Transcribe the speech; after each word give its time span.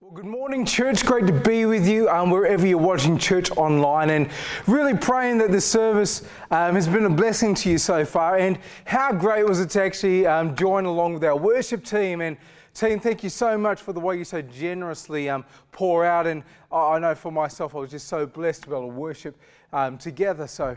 Well, 0.00 0.12
good 0.12 0.26
morning, 0.26 0.66
church. 0.66 1.06
Great 1.06 1.28
to 1.28 1.32
be 1.32 1.66
with 1.66 1.86
you 1.86 2.08
um, 2.08 2.32
wherever 2.32 2.66
you're 2.66 2.76
watching 2.76 3.16
church 3.16 3.52
online, 3.52 4.10
and 4.10 4.28
really 4.66 4.96
praying 4.96 5.38
that 5.38 5.52
this 5.52 5.64
service 5.64 6.22
um, 6.50 6.74
has 6.74 6.88
been 6.88 7.04
a 7.04 7.10
blessing 7.10 7.54
to 7.54 7.70
you 7.70 7.78
so 7.78 8.04
far. 8.04 8.38
And 8.38 8.58
how 8.86 9.12
great 9.12 9.46
was 9.46 9.60
it 9.60 9.70
to 9.70 9.84
actually 9.84 10.26
um, 10.26 10.56
join 10.56 10.84
along 10.84 11.14
with 11.14 11.22
our 11.22 11.36
worship 11.36 11.84
team 11.84 12.22
and 12.22 12.38
Team, 12.74 12.98
thank 12.98 13.22
you 13.22 13.30
so 13.30 13.56
much 13.56 13.80
for 13.80 13.92
the 13.92 14.00
way 14.00 14.18
you 14.18 14.24
so 14.24 14.42
generously 14.42 15.28
um, 15.30 15.44
pour 15.70 16.04
out. 16.04 16.26
And 16.26 16.42
I 16.72 16.98
know 16.98 17.14
for 17.14 17.30
myself, 17.30 17.76
I 17.76 17.78
was 17.78 17.92
just 17.92 18.08
so 18.08 18.26
blessed 18.26 18.64
to 18.64 18.68
be 18.68 18.74
able 18.74 18.88
to 18.88 18.94
worship 18.94 19.38
um, 19.72 19.96
together. 19.96 20.48
So, 20.48 20.76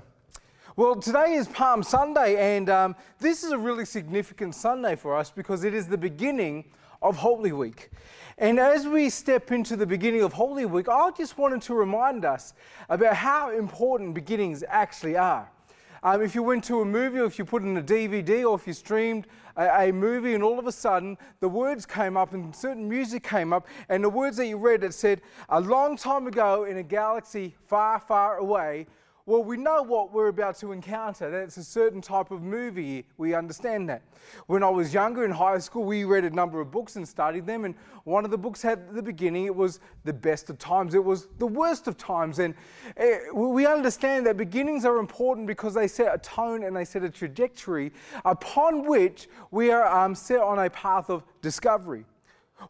well, 0.76 0.96
today 0.96 1.34
is 1.34 1.48
Palm 1.48 1.82
Sunday, 1.82 2.56
and 2.56 2.70
um, 2.70 2.96
this 3.18 3.44
is 3.44 3.50
a 3.50 3.58
really 3.58 3.84
significant 3.84 4.54
Sunday 4.54 4.96
for 4.96 5.16
us 5.16 5.32
because 5.32 5.64
it 5.64 5.74
is 5.74 5.88
the 5.88 5.98
beginning 5.98 6.66
of 7.02 7.18
Holy 7.18 7.52
Week. 7.52 7.90
And 8.38 8.60
as 8.60 8.86
we 8.86 9.10
step 9.10 9.52
into 9.52 9.76
the 9.76 9.88
beginning 9.88 10.22
of 10.22 10.34
Holy 10.34 10.68
Week, 10.68 10.88
I 10.88 11.10
just 11.18 11.40
wanted 11.40 11.64
to 11.64 11.74
remind 11.74 12.26
us 12.26 12.54
about 12.90 13.16
how 13.16 13.50
important 13.50 14.14
beginnings 14.14 14.64
actually 14.68 15.18
are. 15.18 15.50
Um, 16.04 16.22
if 16.22 16.36
you 16.36 16.44
went 16.44 16.64
to 16.66 16.82
a 16.82 16.86
movie, 16.86 17.20
or 17.20 17.26
if 17.26 17.40
you 17.40 17.46
put 17.46 17.64
in 17.64 17.78
a 17.78 17.82
DVD, 17.82 18.46
or 18.46 18.56
if 18.56 18.68
you 18.68 18.74
streamed 18.74 19.28
a, 19.56 19.90
a, 19.90 19.92
movie, 19.92 20.34
and 20.34 20.44
all 20.44 20.60
of 20.60 20.68
a 20.68 20.72
sudden 20.72 21.18
the 21.40 21.50
words 21.50 21.86
came 21.86 22.16
up 22.16 22.34
and 22.34 22.56
certain 22.56 22.88
music 22.88 23.24
came 23.24 23.54
up, 23.54 23.68
and 23.90 24.04
the 24.04 24.10
words 24.10 24.38
that 24.38 24.48
you 24.48 24.58
read 24.58 24.84
it 24.84 24.94
said, 24.94 25.22
A 25.50 25.60
long 25.60 25.98
time 25.98 26.28
ago 26.28 26.66
in 26.66 26.78
a 26.78 26.84
galaxy 26.84 27.56
far, 27.68 28.00
far 28.00 28.38
away, 28.38 28.88
well, 29.28 29.44
we 29.44 29.58
know 29.58 29.84
what 29.84 30.14
we're 30.14 30.30
about 30.30 30.58
to 30.60 30.72
encounter. 30.72 31.30
That's 31.30 31.58
a 31.58 31.64
certain 31.64 32.00
type 32.00 32.32
of 32.32 32.42
movie. 32.42 33.06
We 33.18 33.34
understand 33.34 33.90
that. 33.90 34.02
When 34.46 34.64
I 34.64 34.70
was 34.70 34.94
younger 34.94 35.26
in 35.26 35.32
high 35.32 35.58
school, 35.60 35.84
we 35.84 36.06
read 36.06 36.24
a 36.24 36.30
number 36.30 36.62
of 36.62 36.72
books 36.72 36.96
and 36.96 37.06
studied 37.06 37.46
them. 37.46 37.66
And 37.66 37.76
one 38.06 38.24
of 38.24 38.32
the 38.32 38.38
books 38.38 38.62
had 38.62 38.96
the 38.96 39.04
beginning, 39.04 39.44
it 39.44 39.54
was 39.54 39.82
the 40.06 40.14
best 40.14 40.50
of 40.50 40.58
times, 40.58 40.96
it 40.96 41.04
was 41.04 41.28
the 41.40 41.46
worst 41.46 41.90
of 41.90 41.98
times. 41.98 42.40
And 42.40 42.56
eh, 42.96 43.18
we 43.34 43.68
understand 43.68 44.26
that 44.28 44.38
beginnings 44.38 44.86
are 44.86 44.98
important 44.98 45.46
because 45.46 45.74
they 45.74 45.90
set 45.90 46.16
a 46.16 46.20
tone 46.20 46.64
and 46.64 46.74
they 46.74 46.86
set 46.86 47.04
a 47.04 47.10
trajectory 47.10 47.92
upon 48.24 48.88
which 48.88 49.28
we 49.52 49.72
are 49.72 49.86
um, 49.86 50.16
set 50.16 50.40
on 50.40 50.58
a 50.58 50.70
path 50.70 51.10
of 51.10 51.26
discovery. 51.42 52.06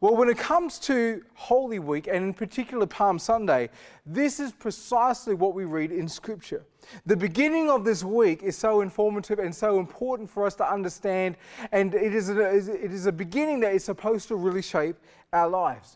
Well, 0.02 0.16
when 0.16 0.30
it 0.30 0.38
comes 0.38 0.80
to 0.80 1.23
Holy 1.33 1.80
Week, 1.80 2.07
and 2.07 2.17
in 2.17 2.33
particular 2.33 2.85
Palm 2.85 3.17
Sunday, 3.17 3.69
this 4.05 4.39
is 4.39 4.52
precisely 4.52 5.33
what 5.33 5.53
we 5.53 5.66
read 5.66 5.91
in 5.91 6.07
Scripture. 6.07 6.66
The 7.05 7.16
beginning 7.16 7.69
of 7.69 7.83
this 7.83 8.03
week 8.03 8.43
is 8.43 8.58
so 8.58 8.81
informative 8.81 9.39
and 9.39 9.55
so 9.55 9.80
important 9.80 10.30
for 10.30 10.45
us 10.45 10.55
to 10.55 10.69
understand, 10.69 11.38
and 11.71 11.95
it 11.95 12.13
is 12.13 12.30
a, 12.30 12.55
it 12.55 12.91
is 12.91 13.05
a 13.05 13.11
beginning 13.11 13.61
that 13.61 13.73
is 13.73 13.83
supposed 13.83 14.27
to 14.27 14.35
really 14.35 14.61
shape 14.61 14.97
our 15.31 15.47
lives. 15.47 15.95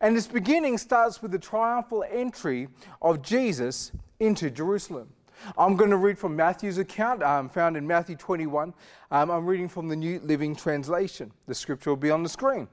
And 0.00 0.16
this 0.16 0.26
beginning 0.26 0.78
starts 0.78 1.22
with 1.22 1.30
the 1.30 1.38
triumphal 1.38 2.04
entry 2.10 2.68
of 3.00 3.22
Jesus 3.22 3.92
into 4.18 4.50
Jerusalem. 4.50 5.08
I'm 5.56 5.76
going 5.76 5.90
to 5.90 5.96
read 5.96 6.18
from 6.18 6.34
Matthew's 6.34 6.78
account, 6.78 7.22
um, 7.22 7.48
found 7.48 7.76
in 7.76 7.86
Matthew 7.86 8.16
21. 8.16 8.72
Um, 9.10 9.30
I'm 9.30 9.46
reading 9.46 9.68
from 9.68 9.88
the 9.88 9.96
New 9.96 10.20
Living 10.20 10.56
Translation. 10.56 11.30
The 11.46 11.54
scripture 11.54 11.90
will 11.90 11.96
be 11.96 12.10
on 12.10 12.22
the 12.22 12.28
screen. 12.28 12.68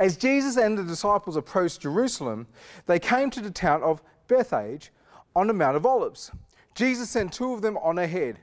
As 0.00 0.16
Jesus 0.16 0.56
and 0.56 0.78
the 0.78 0.82
disciples 0.82 1.36
approached 1.36 1.82
Jerusalem, 1.82 2.46
they 2.86 2.98
came 2.98 3.28
to 3.30 3.40
the 3.42 3.50
town 3.50 3.82
of 3.82 4.02
Bethphage 4.28 4.90
on 5.36 5.46
the 5.46 5.52
Mount 5.52 5.76
of 5.76 5.84
Olives. 5.84 6.30
Jesus 6.74 7.10
sent 7.10 7.34
two 7.34 7.52
of 7.52 7.60
them 7.60 7.76
on 7.76 7.98
ahead. 7.98 8.38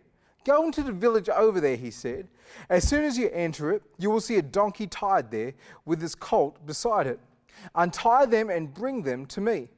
Go 0.45 0.63
into 0.65 0.83
the 0.83 0.91
village 0.91 1.29
over 1.29 1.59
there, 1.59 1.75
he 1.75 1.89
said. 1.89 2.27
As 2.69 2.87
soon 2.87 3.03
as 3.03 3.17
you 3.17 3.31
enter 3.33 3.71
it, 3.71 3.81
you 3.97 4.11
will 4.11 4.21
see 4.21 4.35
a 4.35 4.41
donkey 4.43 4.85
tied 4.85 5.31
there 5.31 5.53
with 5.83 6.03
its 6.03 6.13
colt 6.13 6.63
beside 6.67 7.07
it. 7.07 7.19
Untie 7.73 8.27
them 8.27 8.51
and 8.51 8.71
bring 8.71 9.01
them 9.01 9.25
to 9.25 9.41
me. 9.41 9.69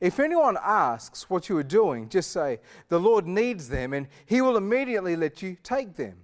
If 0.00 0.18
anyone 0.18 0.58
asks 0.60 1.30
what 1.30 1.48
you 1.48 1.56
are 1.56 1.62
doing, 1.62 2.08
just 2.08 2.32
say, 2.32 2.58
The 2.88 2.98
Lord 2.98 3.28
needs 3.28 3.68
them, 3.68 3.92
and 3.92 4.08
he 4.26 4.40
will 4.40 4.56
immediately 4.56 5.14
let 5.14 5.40
you 5.40 5.56
take 5.62 5.94
them. 5.94 6.16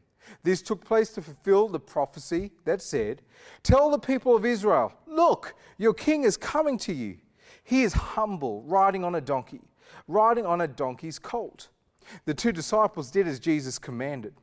This 0.42 0.62
took 0.62 0.84
place 0.84 1.10
to 1.10 1.22
fulfill 1.22 1.68
the 1.68 1.80
prophecy 1.80 2.52
that 2.64 2.82
said, 2.82 3.22
Tell 3.62 3.90
the 3.90 3.98
people 3.98 4.34
of 4.36 4.44
Israel, 4.44 4.92
look, 5.06 5.54
your 5.78 5.94
king 5.94 6.24
is 6.24 6.36
coming 6.36 6.78
to 6.78 6.92
you. 6.92 7.18
He 7.64 7.82
is 7.82 7.92
humble, 7.92 8.62
riding 8.62 9.04
on 9.04 9.14
a 9.14 9.20
donkey, 9.20 9.60
riding 10.06 10.46
on 10.46 10.60
a 10.60 10.68
donkey's 10.68 11.18
colt. 11.18 11.68
The 12.24 12.34
two 12.34 12.52
disciples 12.52 13.10
did 13.10 13.28
as 13.28 13.38
Jesus 13.38 13.78
commanded. 13.78 14.34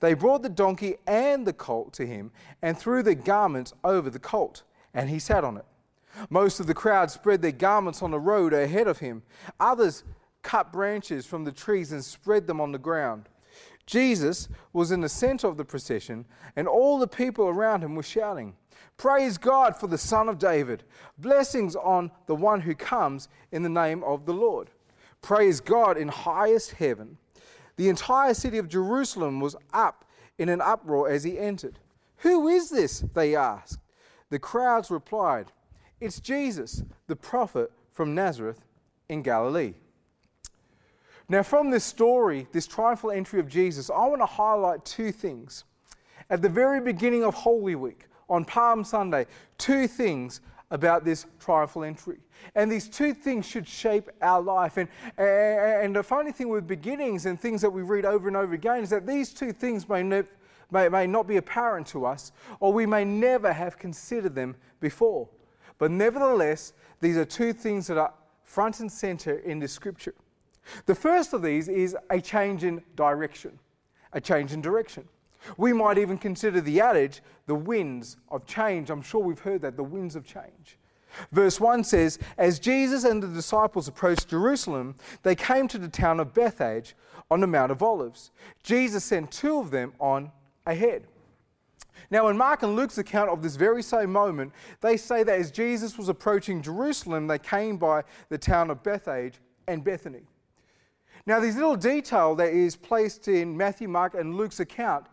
They 0.00 0.14
brought 0.14 0.42
the 0.42 0.48
donkey 0.48 0.96
and 1.06 1.46
the 1.46 1.52
colt 1.52 1.92
to 1.94 2.06
him 2.06 2.30
and 2.60 2.78
threw 2.78 3.02
their 3.02 3.14
garments 3.14 3.72
over 3.84 4.10
the 4.10 4.18
colt, 4.18 4.62
and 4.94 5.10
he 5.10 5.18
sat 5.18 5.44
on 5.44 5.56
it. 5.56 5.64
Most 6.30 6.60
of 6.60 6.66
the 6.66 6.74
crowd 6.74 7.10
spread 7.10 7.42
their 7.42 7.52
garments 7.52 8.02
on 8.02 8.10
the 8.10 8.20
road 8.20 8.52
ahead 8.52 8.86
of 8.86 8.98
him. 8.98 9.22
Others 9.58 10.04
cut 10.42 10.72
branches 10.72 11.24
from 11.24 11.44
the 11.44 11.52
trees 11.52 11.92
and 11.92 12.04
spread 12.04 12.46
them 12.46 12.60
on 12.60 12.72
the 12.72 12.78
ground. 12.78 13.28
Jesus 13.86 14.48
was 14.72 14.90
in 14.90 15.00
the 15.00 15.08
center 15.08 15.46
of 15.48 15.56
the 15.56 15.64
procession, 15.64 16.24
and 16.56 16.68
all 16.68 16.98
the 16.98 17.08
people 17.08 17.48
around 17.48 17.82
him 17.82 17.94
were 17.94 18.02
shouting, 18.02 18.54
Praise 18.96 19.38
God 19.38 19.76
for 19.76 19.86
the 19.86 19.98
Son 19.98 20.28
of 20.28 20.38
David! 20.38 20.84
Blessings 21.18 21.74
on 21.74 22.10
the 22.26 22.34
one 22.34 22.60
who 22.60 22.74
comes 22.74 23.28
in 23.50 23.62
the 23.62 23.68
name 23.68 24.04
of 24.04 24.26
the 24.26 24.34
Lord. 24.34 24.70
Praise 25.20 25.60
God 25.60 25.96
in 25.96 26.08
highest 26.08 26.72
heaven. 26.72 27.18
The 27.76 27.88
entire 27.88 28.34
city 28.34 28.58
of 28.58 28.68
Jerusalem 28.68 29.40
was 29.40 29.56
up 29.72 30.04
in 30.38 30.48
an 30.48 30.60
uproar 30.60 31.08
as 31.08 31.24
he 31.24 31.38
entered. 31.38 31.78
Who 32.18 32.48
is 32.48 32.70
this? 32.70 33.00
They 33.00 33.34
asked. 33.34 33.78
The 34.30 34.38
crowds 34.38 34.90
replied, 34.90 35.52
It's 36.00 36.20
Jesus, 36.20 36.82
the 37.06 37.16
prophet 37.16 37.72
from 37.92 38.14
Nazareth 38.14 38.60
in 39.08 39.22
Galilee. 39.22 39.74
Now, 41.32 41.42
from 41.42 41.70
this 41.70 41.82
story, 41.82 42.46
this 42.52 42.66
triumphal 42.66 43.10
entry 43.10 43.40
of 43.40 43.48
Jesus, 43.48 43.88
I 43.88 44.04
want 44.04 44.20
to 44.20 44.26
highlight 44.26 44.84
two 44.84 45.10
things. 45.10 45.64
At 46.28 46.42
the 46.42 46.48
very 46.50 46.78
beginning 46.78 47.24
of 47.24 47.32
Holy 47.32 47.74
Week, 47.74 48.04
on 48.28 48.44
Palm 48.44 48.84
Sunday, 48.84 49.24
two 49.56 49.88
things 49.88 50.42
about 50.70 51.06
this 51.06 51.24
triumphal 51.40 51.84
entry. 51.84 52.18
And 52.54 52.70
these 52.70 52.86
two 52.86 53.14
things 53.14 53.46
should 53.46 53.66
shape 53.66 54.10
our 54.20 54.42
life. 54.42 54.76
And, 54.76 54.90
and 55.16 55.96
the 55.96 56.02
funny 56.02 56.32
thing 56.32 56.50
with 56.50 56.66
beginnings 56.66 57.24
and 57.24 57.40
things 57.40 57.62
that 57.62 57.70
we 57.70 57.80
read 57.80 58.04
over 58.04 58.28
and 58.28 58.36
over 58.36 58.52
again 58.52 58.82
is 58.82 58.90
that 58.90 59.06
these 59.06 59.32
two 59.32 59.54
things 59.54 59.88
may, 59.88 60.02
ne- 60.02 60.24
may, 60.70 60.90
may 60.90 61.06
not 61.06 61.26
be 61.26 61.38
apparent 61.38 61.86
to 61.88 62.04
us, 62.04 62.32
or 62.60 62.74
we 62.74 62.84
may 62.84 63.06
never 63.06 63.54
have 63.54 63.78
considered 63.78 64.34
them 64.34 64.54
before. 64.80 65.30
But 65.78 65.92
nevertheless, 65.92 66.74
these 67.00 67.16
are 67.16 67.24
two 67.24 67.54
things 67.54 67.86
that 67.86 67.96
are 67.96 68.12
front 68.44 68.80
and 68.80 68.92
center 68.92 69.38
in 69.38 69.60
the 69.60 69.68
scripture. 69.68 70.12
The 70.86 70.94
first 70.94 71.32
of 71.32 71.42
these 71.42 71.68
is 71.68 71.96
a 72.10 72.20
change 72.20 72.64
in 72.64 72.82
direction. 72.94 73.58
A 74.12 74.20
change 74.20 74.52
in 74.52 74.60
direction. 74.60 75.08
We 75.56 75.72
might 75.72 75.98
even 75.98 76.18
consider 76.18 76.60
the 76.60 76.80
adage, 76.80 77.20
the 77.46 77.54
winds 77.54 78.16
of 78.30 78.46
change. 78.46 78.90
I'm 78.90 79.02
sure 79.02 79.22
we've 79.22 79.38
heard 79.38 79.62
that, 79.62 79.76
the 79.76 79.82
winds 79.82 80.14
of 80.16 80.24
change. 80.24 80.78
Verse 81.30 81.60
1 81.60 81.84
says, 81.84 82.18
As 82.38 82.58
Jesus 82.58 83.04
and 83.04 83.22
the 83.22 83.28
disciples 83.28 83.88
approached 83.88 84.28
Jerusalem, 84.28 84.94
they 85.22 85.34
came 85.34 85.68
to 85.68 85.78
the 85.78 85.88
town 85.88 86.20
of 86.20 86.32
Bethphage 86.32 86.94
on 87.30 87.40
the 87.40 87.46
Mount 87.46 87.72
of 87.72 87.82
Olives. 87.82 88.30
Jesus 88.62 89.04
sent 89.04 89.30
two 89.30 89.58
of 89.58 89.70
them 89.70 89.92
on 89.98 90.30
ahead. 90.66 91.06
Now, 92.10 92.28
in 92.28 92.36
Mark 92.36 92.62
and 92.62 92.76
Luke's 92.76 92.98
account 92.98 93.30
of 93.30 93.42
this 93.42 93.56
very 93.56 93.82
same 93.82 94.12
moment, 94.12 94.52
they 94.80 94.96
say 94.96 95.22
that 95.22 95.38
as 95.38 95.50
Jesus 95.50 95.96
was 95.96 96.08
approaching 96.08 96.62
Jerusalem, 96.62 97.26
they 97.26 97.38
came 97.38 97.76
by 97.76 98.04
the 98.28 98.38
town 98.38 98.70
of 98.70 98.82
Bethphage 98.82 99.34
and 99.66 99.82
Bethany. 99.82 100.22
Now, 101.24 101.38
this 101.38 101.54
little 101.54 101.76
detail 101.76 102.34
that 102.34 102.52
is 102.52 102.74
placed 102.74 103.28
in 103.28 103.56
Matthew, 103.56 103.88
Mark, 103.88 104.14
and 104.14 104.34
Luke's 104.34 104.58
account 104.58 105.06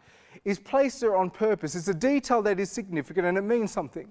is 0.44 0.58
placed 0.58 1.02
there 1.02 1.16
on 1.16 1.30
purpose. 1.30 1.76
It's 1.76 1.88
a 1.88 1.94
detail 1.94 2.42
that 2.44 2.60
is 2.60 2.72
significant 2.72 3.28
and 3.28 3.38
it 3.38 3.44
means 3.44 3.72
something. 3.72 4.10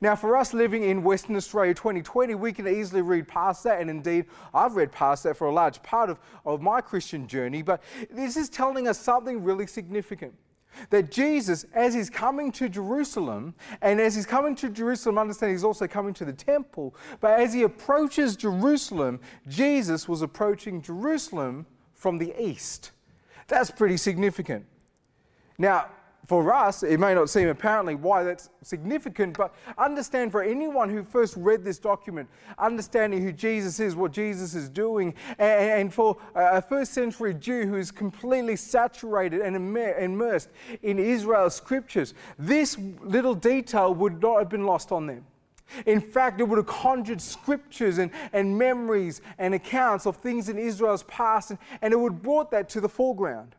Now, 0.00 0.16
for 0.16 0.36
us 0.36 0.52
living 0.52 0.82
in 0.82 1.04
Western 1.04 1.36
Australia 1.36 1.72
2020, 1.72 2.34
we 2.34 2.52
can 2.52 2.66
easily 2.66 3.02
read 3.02 3.28
past 3.28 3.62
that, 3.62 3.80
and 3.80 3.88
indeed, 3.88 4.26
I've 4.52 4.74
read 4.74 4.90
past 4.90 5.22
that 5.22 5.36
for 5.36 5.46
a 5.46 5.52
large 5.52 5.80
part 5.84 6.10
of, 6.10 6.18
of 6.44 6.60
my 6.60 6.80
Christian 6.80 7.28
journey, 7.28 7.62
but 7.62 7.80
this 8.10 8.36
is 8.36 8.48
telling 8.48 8.88
us 8.88 8.98
something 8.98 9.44
really 9.44 9.68
significant 9.68 10.34
that 10.90 11.10
Jesus, 11.10 11.64
as 11.74 11.94
he's 11.94 12.10
coming 12.10 12.52
to 12.52 12.68
Jerusalem, 12.68 13.54
and 13.82 14.00
as 14.00 14.14
he's 14.14 14.26
coming 14.26 14.54
to 14.56 14.68
Jerusalem, 14.68 15.18
understand 15.18 15.52
he's 15.52 15.64
also 15.64 15.86
coming 15.86 16.14
to 16.14 16.24
the 16.24 16.32
temple, 16.32 16.94
but 17.20 17.40
as 17.40 17.52
he 17.52 17.62
approaches 17.62 18.36
Jerusalem, 18.36 19.20
Jesus 19.48 20.08
was 20.08 20.22
approaching 20.22 20.82
Jerusalem 20.82 21.66
from 21.94 22.18
the 22.18 22.34
east. 22.40 22.92
That's 23.48 23.70
pretty 23.70 23.96
significant. 23.96 24.66
Now, 25.58 25.86
for 26.26 26.52
us, 26.52 26.82
it 26.82 26.98
may 26.98 27.14
not 27.14 27.30
seem 27.30 27.48
apparently 27.48 27.94
why 27.94 28.24
that's 28.24 28.50
significant, 28.62 29.36
but 29.36 29.54
understand 29.78 30.32
for 30.32 30.42
anyone 30.42 30.90
who 30.90 31.04
first 31.04 31.36
read 31.36 31.64
this 31.64 31.78
document, 31.78 32.28
understanding 32.58 33.22
who 33.22 33.32
Jesus 33.32 33.78
is, 33.78 33.94
what 33.94 34.12
Jesus 34.12 34.54
is 34.54 34.68
doing, 34.68 35.14
and, 35.38 35.92
for 35.94 36.16
a 36.34 36.60
first 36.60 36.92
century 36.92 37.32
Jew 37.32 37.66
who 37.66 37.76
is 37.76 37.92
completely 37.92 38.56
saturated 38.56 39.40
and 39.40 39.54
immersed 39.54 40.50
in 40.82 40.98
Israel's 40.98 41.54
scriptures, 41.54 42.14
this 42.38 42.76
little 43.00 43.34
detail 43.34 43.94
would 43.94 44.20
not 44.20 44.38
have 44.40 44.48
been 44.48 44.66
lost 44.66 44.90
on 44.90 45.06
them. 45.06 45.24
In 45.84 46.00
fact, 46.00 46.40
it 46.40 46.44
would 46.44 46.58
have 46.58 46.66
conjured 46.66 47.20
scriptures 47.20 47.98
and, 47.98 48.10
and 48.32 48.56
memories 48.56 49.20
and 49.38 49.54
accounts 49.54 50.06
of 50.06 50.16
things 50.16 50.48
in 50.48 50.58
Israel's 50.58 51.02
past, 51.04 51.50
and, 51.50 51.58
and 51.82 51.92
it 51.92 51.96
would 51.96 52.14
have 52.14 52.22
brought 52.22 52.50
that 52.50 52.68
to 52.70 52.80
the 52.80 52.88
foreground. 52.88 53.54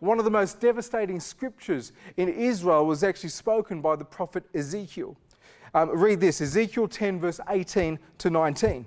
One 0.00 0.18
of 0.18 0.24
the 0.24 0.30
most 0.30 0.60
devastating 0.60 1.20
scriptures 1.20 1.92
in 2.16 2.28
Israel 2.28 2.86
was 2.86 3.04
actually 3.04 3.30
spoken 3.30 3.80
by 3.80 3.96
the 3.96 4.04
prophet 4.04 4.44
Ezekiel. 4.54 5.16
Um, 5.74 5.90
read 5.90 6.20
this 6.20 6.40
Ezekiel 6.40 6.88
10, 6.88 7.20
verse 7.20 7.40
18 7.48 7.98
to 8.18 8.30
19. 8.30 8.86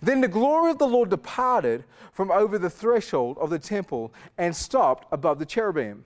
Then 0.00 0.20
the 0.20 0.28
glory 0.28 0.70
of 0.70 0.78
the 0.78 0.86
Lord 0.86 1.10
departed 1.10 1.84
from 2.12 2.30
over 2.30 2.58
the 2.58 2.70
threshold 2.70 3.36
of 3.38 3.50
the 3.50 3.58
temple 3.58 4.14
and 4.38 4.54
stopped 4.54 5.06
above 5.12 5.38
the 5.38 5.46
cherubim. 5.46 6.04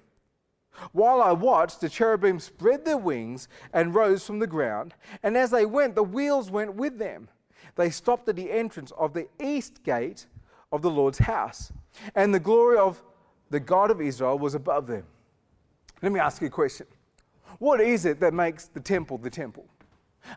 While 0.92 1.22
I 1.22 1.32
watched, 1.32 1.80
the 1.80 1.88
cherubim 1.88 2.38
spread 2.38 2.84
their 2.84 2.98
wings 2.98 3.48
and 3.72 3.94
rose 3.94 4.26
from 4.26 4.38
the 4.38 4.46
ground, 4.46 4.94
and 5.22 5.36
as 5.36 5.50
they 5.50 5.64
went, 5.64 5.94
the 5.94 6.02
wheels 6.02 6.50
went 6.50 6.74
with 6.74 6.98
them. 6.98 7.28
They 7.76 7.90
stopped 7.90 8.28
at 8.28 8.36
the 8.36 8.50
entrance 8.50 8.90
of 8.92 9.12
the 9.12 9.28
east 9.42 9.82
gate 9.84 10.26
of 10.72 10.82
the 10.82 10.90
Lord's 10.90 11.18
house, 11.18 11.72
and 12.14 12.34
the 12.34 12.40
glory 12.40 12.76
of 12.76 13.02
the 13.50 13.60
God 13.60 13.90
of 13.90 14.00
Israel 14.00 14.38
was 14.38 14.54
above 14.54 14.86
them. 14.86 15.04
Let 16.02 16.12
me 16.12 16.20
ask 16.20 16.40
you 16.40 16.48
a 16.48 16.50
question. 16.50 16.86
What 17.58 17.80
is 17.80 18.04
it 18.04 18.20
that 18.20 18.34
makes 18.34 18.66
the 18.66 18.80
temple 18.80 19.18
the 19.18 19.30
temple? 19.30 19.66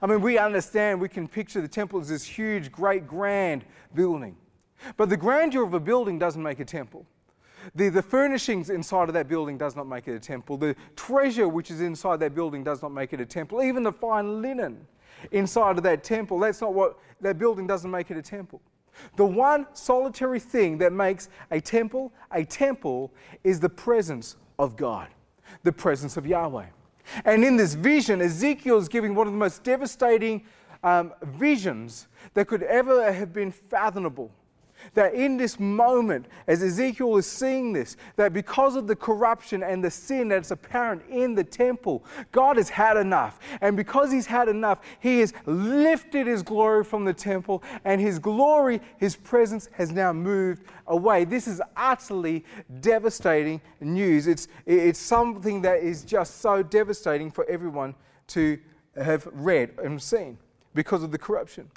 I 0.01 0.07
mean, 0.07 0.21
we 0.21 0.37
understand, 0.37 1.01
we 1.01 1.09
can 1.09 1.27
picture 1.27 1.61
the 1.61 1.67
temple 1.67 1.99
as 1.99 2.09
this 2.09 2.23
huge, 2.23 2.71
great, 2.71 3.07
grand 3.07 3.65
building. 3.95 4.35
But 4.97 5.09
the 5.09 5.17
grandeur 5.17 5.63
of 5.63 5.73
a 5.73 5.79
building 5.79 6.19
doesn't 6.19 6.41
make 6.41 6.59
a 6.59 6.65
temple. 6.65 7.05
The, 7.75 7.89
the 7.89 8.01
furnishings 8.01 8.69
inside 8.69 9.09
of 9.09 9.13
that 9.15 9.27
building 9.27 9.57
does 9.57 9.75
not 9.75 9.87
make 9.87 10.07
it 10.07 10.15
a 10.15 10.19
temple. 10.19 10.57
The 10.57 10.75
treasure 10.95 11.47
which 11.47 11.71
is 11.71 11.81
inside 11.81 12.19
that 12.21 12.33
building 12.33 12.63
does 12.63 12.81
not 12.81 12.93
make 12.93 13.11
it 13.11 13.19
a 13.19 13.25
temple. 13.25 13.61
Even 13.61 13.83
the 13.83 13.91
fine 13.91 14.41
linen 14.41 14.85
inside 15.31 15.77
of 15.77 15.83
that 15.83 16.03
temple, 16.03 16.39
that's 16.39 16.61
not 16.61 16.73
what 16.73 16.97
that 17.19 17.37
building 17.37 17.67
doesn't 17.67 17.91
make 17.91 18.09
it 18.11 18.17
a 18.17 18.21
temple. 18.21 18.61
The 19.15 19.25
one 19.25 19.67
solitary 19.73 20.39
thing 20.39 20.77
that 20.79 20.93
makes 20.93 21.29
a 21.51 21.61
temple 21.61 22.11
a 22.31 22.43
temple 22.43 23.11
is 23.43 23.59
the 23.59 23.69
presence 23.69 24.35
of 24.57 24.75
God, 24.75 25.07
the 25.63 25.71
presence 25.71 26.17
of 26.17 26.25
Yahweh. 26.27 26.67
And 27.25 27.43
in 27.43 27.57
this 27.57 27.73
vision, 27.73 28.21
Ezekiel 28.21 28.77
is 28.77 28.87
giving 28.87 29.15
one 29.15 29.27
of 29.27 29.33
the 29.33 29.39
most 29.39 29.63
devastating 29.63 30.43
um, 30.83 31.13
visions 31.23 32.07
that 32.33 32.47
could 32.47 32.63
ever 32.63 33.11
have 33.11 33.33
been 33.33 33.51
fathomable 33.51 34.31
that 34.93 35.13
in 35.13 35.37
this 35.37 35.59
moment, 35.59 36.25
as 36.47 36.63
Ezekiel 36.63 37.17
is 37.17 37.25
seeing 37.25 37.73
this, 37.73 37.97
that 38.15 38.33
because 38.33 38.75
of 38.75 38.87
the 38.87 38.95
corruption 38.95 39.63
and 39.63 39.83
the 39.83 39.91
sin 39.91 40.29
that's 40.29 40.51
apparent 40.51 41.01
in 41.09 41.35
the 41.35 41.43
temple, 41.43 42.03
God 42.31 42.57
has 42.57 42.69
had 42.69 42.97
enough. 42.97 43.39
And 43.61 43.75
because 43.75 44.11
He's 44.11 44.25
had 44.25 44.47
enough, 44.47 44.79
He 44.99 45.19
has 45.19 45.33
lifted 45.45 46.27
His 46.27 46.43
glory 46.43 46.83
from 46.83 47.05
the 47.05 47.13
temple, 47.13 47.63
and 47.85 47.99
His 47.99 48.19
glory, 48.19 48.81
His 48.97 49.15
presence 49.15 49.69
has 49.73 49.91
now 49.91 50.13
moved 50.13 50.63
away. 50.87 51.23
This 51.25 51.47
is 51.47 51.61
utterly 51.75 52.45
devastating 52.81 53.61
news. 53.79 54.27
It's, 54.27 54.47
it's 54.65 54.99
something 54.99 55.61
that 55.61 55.83
is 55.83 56.03
just 56.03 56.41
so 56.41 56.63
devastating 56.63 57.31
for 57.31 57.45
everyone 57.49 57.95
to 58.27 58.59
have 58.95 59.27
read 59.31 59.71
and 59.81 60.01
seen 60.01 60.37
because 60.73 61.03
of 61.03 61.11
the 61.11 61.17
corruption. 61.17 61.69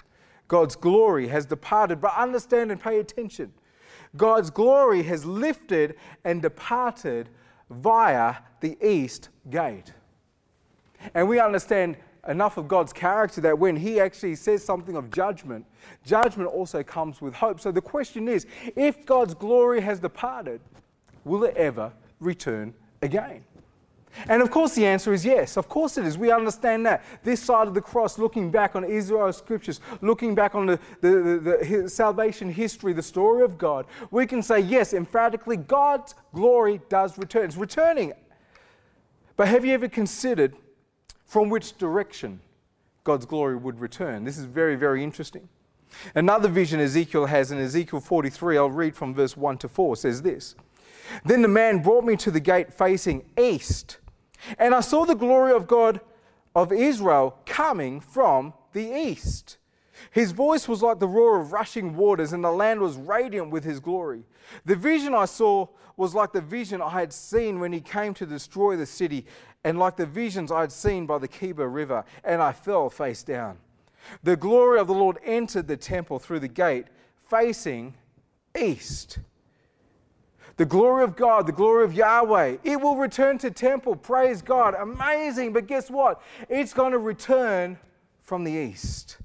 God's 0.53 0.77
glory 0.77 1.29
has 1.29 1.47
departed. 1.47 1.99
But 1.99 2.15
understand 2.15 2.71
and 2.71 2.79
pay 2.79 2.99
attention. 2.99 3.55
God's 4.19 4.51
glory 4.51 5.03
has 5.05 5.25
lifted 5.25 5.95
and 6.25 6.43
departed 6.43 7.31
via 7.71 8.35
the 8.61 8.77
east 8.87 9.31
gate. 9.49 9.95
And 11.15 11.27
we 11.27 11.41
understand 11.41 11.97
enough 12.29 12.59
of 12.59 12.69
God's 12.69 12.93
character 12.93 13.41
that 13.41 13.59
when 13.59 13.77
He 13.77 13.99
actually 13.99 14.35
says 14.35 14.63
something 14.63 14.95
of 14.95 15.11
judgment, 15.11 15.65
judgment 16.05 16.51
also 16.51 16.83
comes 16.83 17.23
with 17.23 17.33
hope. 17.33 17.59
So 17.59 17.73
the 17.73 17.81
question 17.81 18.29
is 18.29 18.47
if 18.77 19.07
God's 19.07 19.33
glory 19.33 19.81
has 19.81 20.01
departed, 20.01 20.61
will 21.25 21.45
it 21.45 21.57
ever 21.57 21.91
return 22.21 22.75
again? 23.01 23.43
And 24.29 24.43
of 24.43 24.51
course, 24.51 24.75
the 24.75 24.87
answer 24.87 25.13
is 25.13 25.25
yes. 25.25 25.57
Of 25.57 25.69
course, 25.69 25.97
it 25.97 26.05
is. 26.05 26.19
We 26.19 26.31
understand 26.31 26.85
that. 26.87 27.05
This 27.23 27.43
side 27.43 27.67
of 27.67 27.75
the 27.75 27.81
cross, 27.81 28.19
looking 28.19 28.51
back 28.51 28.77
on 28.77 28.85
Israel's 28.85 29.39
scriptures, 29.39 29.81
looking 30.01 30.35
back 30.35 30.55
on 30.55 30.67
the, 30.67 30.79
the, 31.01 31.11
the, 31.11 31.81
the, 31.83 31.89
salvation 31.89 32.51
history, 32.51 32.93
the 32.93 33.03
story 33.03 33.43
of 33.43 33.59
God, 33.59 33.87
we 34.11 34.27
can 34.27 34.43
say, 34.43 34.61
yes, 34.61 34.93
emphatically, 34.93 35.57
God's 35.57 36.15
glory 36.35 36.81
does 36.89 37.17
return. 37.19 37.45
It's 37.45 37.57
returning. 37.57 38.13
But 39.37 39.49
have 39.49 39.65
you 39.65 39.73
ever 39.73 39.89
considered 39.89 40.55
from 41.25 41.49
which 41.49 41.77
direction 41.79 42.41
God's 43.05 43.27
glory 43.27 43.57
would 43.57 43.81
return? 43.81 44.25
This 44.25 44.39
is 44.39 44.45
very, 44.45 44.77
very 44.77 45.03
interesting. 45.03 45.49
Another 46.15 46.49
vision 46.49 46.81
Ezekiel 46.81 47.27
has 47.27 47.51
in 47.51 47.59
Ezekiel 47.59 48.01
43, 48.01 48.57
I'll 48.57 48.71
read 48.71 48.95
from 48.95 49.15
verse 49.15 49.37
1 49.37 49.59
to 49.59 49.69
4, 49.69 49.97
says 49.97 50.23
this 50.23 50.55
Then 51.25 51.43
the 51.43 51.49
man 51.49 51.83
brought 51.83 52.05
me 52.05 52.17
to 52.17 52.31
the 52.31 52.41
gate 52.41 52.73
facing 52.73 53.25
east 53.39 53.99
and 54.59 54.75
I 54.75 54.81
saw 54.81 55.05
the 55.05 55.15
glory 55.15 55.53
of 55.53 55.67
God 55.67 56.01
of 56.55 56.73
Israel 56.73 57.39
coming 57.47 58.01
from 58.01 58.55
the 58.73 58.85
east. 58.85 59.59
His 60.11 60.33
voice 60.33 60.69
was 60.69 60.83
like 60.83 60.99
the 60.99 61.09
roar 61.09 61.41
of 61.41 61.53
rushing 61.53 61.97
waters, 61.97 62.33
and 62.33 62.43
the 62.43 62.51
land 62.51 62.81
was 62.81 62.97
radiant 62.97 63.51
with 63.51 63.65
his 63.65 63.81
glory. 63.81 64.25
The 64.65 64.77
vision 64.77 65.15
I 65.15 65.27
saw 65.27 65.69
was 65.97 66.15
like 66.15 66.33
the 66.33 66.41
vision 66.41 66.83
I 66.83 66.91
had 66.91 67.13
seen 67.13 67.61
when 67.61 67.73
he 67.73 67.81
came 67.81 68.15
to 68.15 68.27
destroy 68.27 68.77
the 68.77 68.87
city, 68.87 69.27
and 69.65 69.79
like 69.79 69.97
the 69.97 70.07
visions 70.07 70.51
I 70.51 70.63
had 70.63 70.73
seen 70.73 71.07
by 71.07 71.19
the 71.19 71.29
Chebar 71.29 71.69
River, 71.69 72.05
and 72.25 72.43
I 72.43 72.53
fell 72.53 72.91
face 72.91 73.23
down. 73.23 73.59
The 74.23 74.37
glory 74.37 74.81
of 74.81 74.89
the 74.89 74.95
Lord 74.95 75.19
entered 75.25 75.69
the 75.69 75.77
temple 75.77 76.19
through 76.19 76.41
the 76.41 76.49
gate 76.49 76.87
facing 77.31 77.95
east 78.59 79.19
the 80.57 80.65
glory 80.65 81.05
of 81.05 81.17
God, 81.17 81.47
the 81.47 81.53
glory 81.53 81.85
of 81.85 81.95
Yahweh. 81.95 82.59
It 82.65 82.81
will 82.81 82.97
return 82.97 83.39
to 83.39 83.51
temple. 83.51 83.97
Praise 83.97 84.43
God. 84.43 84.75
Amazing. 84.75 85.53
But 85.53 85.67
guess 85.67 85.91
what? 85.91 86.23
It's 86.49 86.73
going 86.73 86.93
to 86.93 86.99
return 86.99 87.79
from 88.23 88.45
the 88.45 88.53
east. 88.53 89.19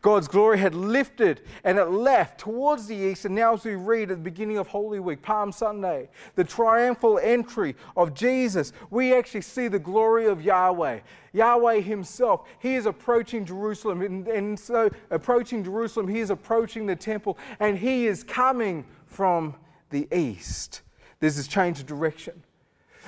God's 0.00 0.28
glory 0.28 0.58
had 0.58 0.74
lifted 0.74 1.40
and 1.64 1.78
it 1.78 1.86
left 1.86 2.38
towards 2.38 2.86
the 2.86 2.94
east. 2.94 3.24
And 3.24 3.34
now, 3.34 3.54
as 3.54 3.64
we 3.64 3.74
read 3.74 4.10
at 4.10 4.18
the 4.18 4.22
beginning 4.22 4.58
of 4.58 4.68
Holy 4.68 5.00
Week, 5.00 5.22
Palm 5.22 5.50
Sunday, 5.50 6.08
the 6.36 6.44
triumphal 6.44 7.18
entry 7.18 7.74
of 7.96 8.14
Jesus, 8.14 8.72
we 8.90 9.14
actually 9.14 9.40
see 9.40 9.68
the 9.68 9.78
glory 9.78 10.26
of 10.26 10.42
Yahweh. 10.42 11.00
Yahweh 11.32 11.80
Himself, 11.80 12.46
He 12.60 12.76
is 12.76 12.86
approaching 12.86 13.44
Jerusalem. 13.44 14.02
And, 14.02 14.28
and 14.28 14.58
so, 14.58 14.88
approaching 15.10 15.64
Jerusalem, 15.64 16.06
He 16.06 16.20
is 16.20 16.30
approaching 16.30 16.86
the 16.86 16.96
temple, 16.96 17.38
and 17.58 17.76
He 17.76 18.06
is 18.06 18.22
coming 18.22 18.84
from 19.06 19.54
the 19.92 20.08
east. 20.14 20.82
There's 21.20 21.36
this 21.36 21.46
change 21.46 21.78
of 21.78 21.86
direction. 21.86 22.42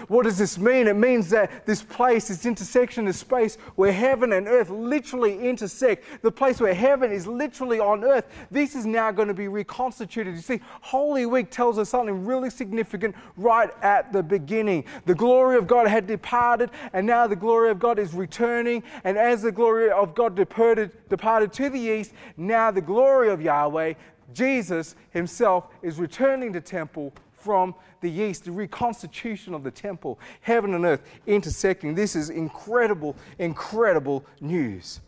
What 0.08 0.24
does 0.24 0.38
this 0.38 0.58
mean? 0.58 0.88
It 0.88 0.96
means 0.96 1.30
that 1.30 1.66
this 1.66 1.82
place, 1.82 2.26
this 2.26 2.46
intersection, 2.46 3.04
this 3.04 3.18
space 3.18 3.56
where 3.76 3.92
heaven 3.92 4.32
and 4.32 4.48
earth 4.48 4.68
literally 4.68 5.48
intersect, 5.48 6.04
the 6.22 6.32
place 6.32 6.60
where 6.60 6.74
heaven 6.74 7.12
is 7.12 7.28
literally 7.28 7.78
on 7.78 8.02
earth, 8.02 8.26
this 8.50 8.74
is 8.74 8.86
now 8.86 9.12
going 9.12 9.28
to 9.28 9.34
be 9.34 9.46
reconstituted. 9.46 10.34
You 10.34 10.40
see, 10.40 10.60
Holy 10.80 11.26
Week 11.26 11.50
tells 11.50 11.78
us 11.78 11.90
something 11.90 12.24
really 12.24 12.50
significant 12.50 13.14
right 13.36 13.70
at 13.82 14.12
the 14.12 14.22
beginning. 14.22 14.84
The 15.06 15.14
glory 15.14 15.56
of 15.56 15.68
God 15.68 15.86
had 15.86 16.08
departed, 16.08 16.70
and 16.92 17.06
now 17.06 17.28
the 17.28 17.36
glory 17.36 17.70
of 17.70 17.78
God 17.78 18.00
is 18.00 18.14
returning. 18.14 18.82
And 19.04 19.16
as 19.16 19.42
the 19.42 19.52
glory 19.52 19.90
of 19.90 20.14
God 20.14 20.34
departed, 20.34 20.90
departed 21.08 21.52
to 21.54 21.70
the 21.70 21.78
east, 21.78 22.12
now 22.36 22.72
the 22.72 22.80
glory 22.80 23.28
of 23.30 23.40
Yahweh, 23.40 23.94
Jesus 24.34 24.96
himself 25.10 25.68
is 25.82 25.98
returning 25.98 26.52
to 26.52 26.60
temple 26.60 27.12
from 27.44 27.74
the 28.00 28.10
east, 28.10 28.44
the 28.44 28.52
reconstitution 28.52 29.54
of 29.54 29.62
the 29.62 29.70
temple, 29.70 30.18
heaven 30.40 30.74
and 30.74 30.84
earth 30.84 31.02
intersecting. 31.26 31.94
This 31.94 32.16
is 32.16 32.30
incredible, 32.30 33.16
incredible 33.38 34.24
news. 34.40 35.00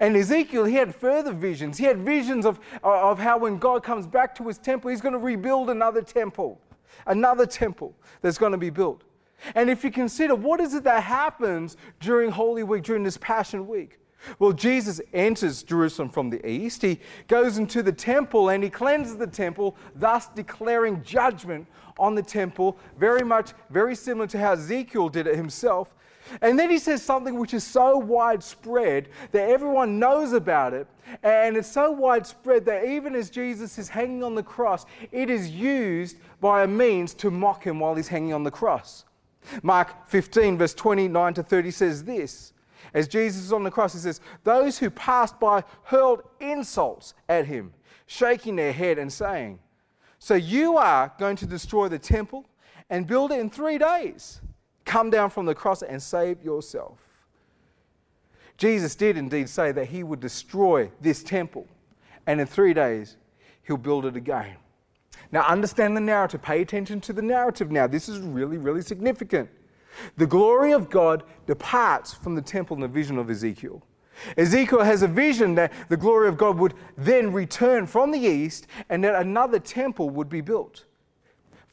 And 0.00 0.16
Ezekiel, 0.16 0.64
he 0.64 0.76
had 0.76 0.94
further 0.94 1.32
visions. 1.32 1.76
He 1.76 1.84
had 1.84 1.98
visions 1.98 2.46
of, 2.46 2.58
uh, 2.82 3.10
of 3.10 3.18
how 3.18 3.38
when 3.38 3.58
God 3.58 3.82
comes 3.82 4.06
back 4.06 4.34
to 4.36 4.48
his 4.48 4.56
temple, 4.56 4.90
he's 4.90 5.02
going 5.02 5.12
to 5.12 5.18
rebuild 5.18 5.68
another 5.68 6.00
temple, 6.00 6.58
another 7.06 7.44
temple 7.44 7.94
that's 8.22 8.38
going 8.38 8.52
to 8.52 8.58
be 8.58 8.70
built. 8.70 9.04
And 9.54 9.68
if 9.68 9.84
you 9.84 9.90
consider 9.90 10.34
what 10.34 10.60
is 10.60 10.72
it 10.74 10.84
that 10.84 11.02
happens 11.02 11.76
during 12.00 12.30
Holy 12.30 12.62
Week, 12.62 12.82
during 12.82 13.02
this 13.02 13.18
Passion 13.18 13.66
Week? 13.66 13.98
Well, 14.38 14.52
Jesus 14.52 15.00
enters 15.12 15.62
Jerusalem 15.62 16.08
from 16.08 16.30
the 16.30 16.46
east. 16.48 16.82
He 16.82 17.00
goes 17.28 17.58
into 17.58 17.82
the 17.82 17.92
temple 17.92 18.50
and 18.50 18.62
he 18.62 18.70
cleanses 18.70 19.16
the 19.16 19.26
temple, 19.26 19.76
thus 19.94 20.28
declaring 20.28 21.02
judgment 21.02 21.66
on 21.98 22.14
the 22.14 22.22
temple, 22.22 22.78
very 22.98 23.24
much 23.24 23.52
very 23.70 23.94
similar 23.94 24.26
to 24.28 24.38
how 24.38 24.52
Ezekiel 24.52 25.08
did 25.08 25.26
it 25.26 25.36
himself. 25.36 25.94
And 26.40 26.58
then 26.58 26.70
he 26.70 26.78
says 26.78 27.02
something 27.02 27.38
which 27.38 27.54
is 27.54 27.64
so 27.64 27.98
widespread 27.98 29.08
that 29.32 29.48
everyone 29.50 29.98
knows 29.98 30.32
about 30.32 30.72
it. 30.72 30.86
And 31.22 31.56
it's 31.56 31.70
so 31.70 31.90
widespread 31.90 32.64
that 32.64 32.86
even 32.86 33.14
as 33.14 33.28
Jesus 33.28 33.78
is 33.78 33.88
hanging 33.90 34.24
on 34.24 34.34
the 34.34 34.42
cross, 34.42 34.86
it 35.12 35.28
is 35.28 35.50
used 35.50 36.16
by 36.40 36.64
a 36.64 36.66
means 36.66 37.12
to 37.14 37.30
mock 37.30 37.64
him 37.64 37.78
while 37.78 37.94
he's 37.94 38.08
hanging 38.08 38.32
on 38.32 38.42
the 38.42 38.50
cross. 38.50 39.04
Mark 39.62 40.08
15, 40.08 40.56
verse 40.56 40.72
29 40.72 41.34
to 41.34 41.42
30 41.42 41.70
says 41.70 42.04
this 42.04 42.53
as 42.94 43.08
Jesus 43.08 43.42
is 43.42 43.52
on 43.52 43.64
the 43.64 43.70
cross, 43.70 43.92
he 43.92 43.98
says, 43.98 44.20
Those 44.44 44.78
who 44.78 44.88
passed 44.88 45.38
by 45.40 45.64
hurled 45.82 46.22
insults 46.40 47.12
at 47.28 47.46
him, 47.46 47.74
shaking 48.06 48.54
their 48.54 48.72
head 48.72 48.98
and 48.98 49.12
saying, 49.12 49.58
So 50.20 50.34
you 50.34 50.76
are 50.76 51.12
going 51.18 51.36
to 51.36 51.46
destroy 51.46 51.88
the 51.88 51.98
temple 51.98 52.48
and 52.88 53.06
build 53.06 53.32
it 53.32 53.40
in 53.40 53.50
three 53.50 53.78
days. 53.78 54.40
Come 54.84 55.10
down 55.10 55.30
from 55.30 55.44
the 55.44 55.54
cross 55.54 55.82
and 55.82 56.00
save 56.00 56.42
yourself. 56.42 56.98
Jesus 58.56 58.94
did 58.94 59.16
indeed 59.16 59.48
say 59.48 59.72
that 59.72 59.86
he 59.86 60.04
would 60.04 60.20
destroy 60.20 60.88
this 61.00 61.24
temple, 61.24 61.66
and 62.26 62.40
in 62.40 62.46
three 62.46 62.72
days, 62.72 63.16
he'll 63.64 63.76
build 63.76 64.06
it 64.06 64.14
again. 64.14 64.56
Now, 65.32 65.42
understand 65.42 65.96
the 65.96 66.00
narrative. 66.00 66.42
Pay 66.42 66.62
attention 66.62 67.00
to 67.00 67.12
the 67.12 67.22
narrative 67.22 67.72
now. 67.72 67.88
This 67.88 68.08
is 68.08 68.20
really, 68.20 68.56
really 68.56 68.82
significant. 68.82 69.48
The 70.16 70.26
glory 70.26 70.72
of 70.72 70.90
God 70.90 71.22
departs 71.46 72.14
from 72.14 72.34
the 72.34 72.42
temple 72.42 72.74
in 72.76 72.80
the 72.80 72.88
vision 72.88 73.18
of 73.18 73.30
Ezekiel. 73.30 73.82
Ezekiel 74.36 74.82
has 74.82 75.02
a 75.02 75.08
vision 75.08 75.54
that 75.56 75.72
the 75.88 75.96
glory 75.96 76.28
of 76.28 76.36
God 76.36 76.58
would 76.58 76.74
then 76.96 77.32
return 77.32 77.86
from 77.86 78.10
the 78.10 78.18
east 78.18 78.66
and 78.88 79.02
that 79.04 79.14
another 79.14 79.58
temple 79.58 80.10
would 80.10 80.28
be 80.28 80.40
built. 80.40 80.84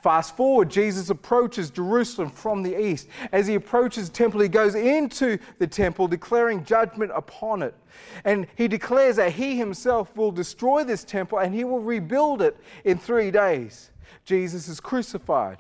Fast 0.02 0.36
forward, 0.36 0.68
Jesus 0.70 1.12
approaches 1.12 1.70
Jerusalem 1.70 2.32
from 2.32 2.64
the 2.64 2.80
east. 2.80 3.08
As 3.32 3.46
he 3.46 3.54
approaches 3.54 4.10
the 4.10 4.16
temple, 4.16 4.42
he 4.42 4.48
goes 4.48 4.74
into 4.74 5.38
the 5.60 5.68
temple, 5.68 6.08
declaring 6.08 6.64
judgment 6.64 7.12
upon 7.14 7.62
it. 7.62 7.76
And 8.26 8.48
he 8.56 8.68
declares 8.68 9.18
that 9.18 9.34
he 9.34 9.58
himself 9.58 10.18
will 10.18 10.32
destroy 10.32 10.84
this 10.84 11.04
temple 11.04 11.38
and 11.38 11.54
he 11.54 11.64
will 11.64 11.82
rebuild 11.82 12.42
it 12.42 12.58
in 12.84 12.98
three 12.98 13.30
days. 13.30 13.92
Jesus 14.26 14.68
is 14.68 14.80
crucified. 14.80 15.58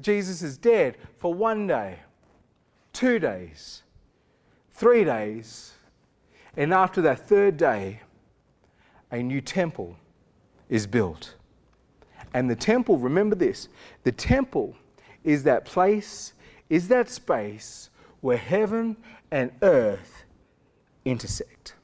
Jesus 0.00 0.42
is 0.42 0.56
dead 0.56 0.96
for 1.18 1.34
one 1.34 1.66
day, 1.66 1.98
two 2.92 3.18
days, 3.18 3.82
three 4.70 5.04
days, 5.04 5.72
and 6.56 6.72
after 6.72 7.00
that 7.02 7.28
third 7.28 7.56
day, 7.56 8.00
a 9.10 9.22
new 9.22 9.40
temple 9.40 9.96
is 10.68 10.86
built. 10.86 11.34
And 12.34 12.48
the 12.48 12.56
temple, 12.56 12.98
remember 12.98 13.36
this 13.36 13.68
the 14.04 14.12
temple 14.12 14.74
is 15.24 15.42
that 15.44 15.64
place, 15.64 16.32
is 16.70 16.88
that 16.88 17.08
space 17.08 17.90
where 18.20 18.36
heaven 18.36 18.96
and 19.30 19.50
earth 19.62 20.24
intersect. 21.04 21.74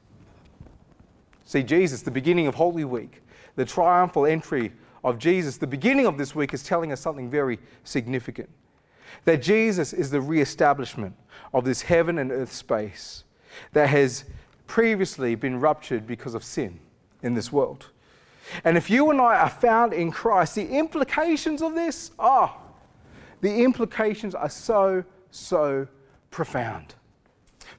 See, 1.45 1.63
Jesus, 1.63 2.01
the 2.01 2.11
beginning 2.11 2.47
of 2.47 2.55
Holy 2.55 2.85
Week, 2.85 3.21
the 3.55 3.65
triumphal 3.65 4.25
entry 4.25 4.71
of 5.03 5.17
Jesus, 5.17 5.57
the 5.57 5.67
beginning 5.67 6.05
of 6.05 6.17
this 6.17 6.35
week 6.35 6.53
is 6.53 6.63
telling 6.63 6.91
us 6.91 7.01
something 7.01 7.29
very 7.29 7.59
significant. 7.83 8.49
That 9.25 9.41
Jesus 9.41 9.93
is 9.93 10.11
the 10.11 10.21
re-establishment 10.21 11.15
of 11.53 11.65
this 11.65 11.81
heaven 11.81 12.19
and 12.19 12.31
earth 12.31 12.53
space 12.53 13.23
that 13.73 13.89
has 13.89 14.25
previously 14.67 15.35
been 15.35 15.59
ruptured 15.59 16.05
because 16.05 16.35
of 16.35 16.43
sin 16.43 16.79
in 17.23 17.33
this 17.33 17.51
world. 17.51 17.87
And 18.63 18.77
if 18.77 18.89
you 18.89 19.09
and 19.11 19.19
I 19.19 19.39
are 19.39 19.49
found 19.49 19.93
in 19.93 20.11
Christ, 20.11 20.55
the 20.55 20.67
implications 20.67 21.61
of 21.61 21.75
this, 21.75 22.11
oh, 22.19 22.55
the 23.41 23.63
implications 23.63 24.35
are 24.35 24.49
so, 24.49 25.03
so 25.31 25.87
profound. 26.31 26.95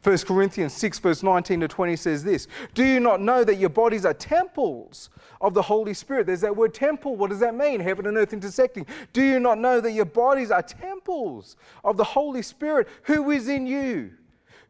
1 0.02 0.18
Corinthians 0.18 0.72
6, 0.72 0.98
verse 0.98 1.22
19 1.22 1.60
to 1.60 1.68
20 1.68 1.96
says 1.96 2.24
this 2.24 2.48
Do 2.72 2.84
you 2.84 3.00
not 3.00 3.20
know 3.20 3.44
that 3.44 3.56
your 3.56 3.68
bodies 3.68 4.06
are 4.06 4.14
temples 4.14 5.10
of 5.42 5.52
the 5.52 5.60
Holy 5.60 5.92
Spirit? 5.92 6.26
There's 6.26 6.40
that 6.40 6.56
word 6.56 6.72
temple. 6.72 7.16
What 7.16 7.30
does 7.30 7.40
that 7.40 7.54
mean? 7.54 7.80
Heaven 7.80 8.06
and 8.06 8.16
earth 8.16 8.32
intersecting. 8.32 8.86
Do 9.12 9.22
you 9.22 9.38
not 9.38 9.58
know 9.58 9.80
that 9.80 9.92
your 9.92 10.06
bodies 10.06 10.50
are 10.50 10.62
temples 10.62 11.56
of 11.84 11.98
the 11.98 12.04
Holy 12.04 12.40
Spirit 12.40 12.88
who 13.02 13.30
is 13.30 13.48
in 13.48 13.66
you, 13.66 14.12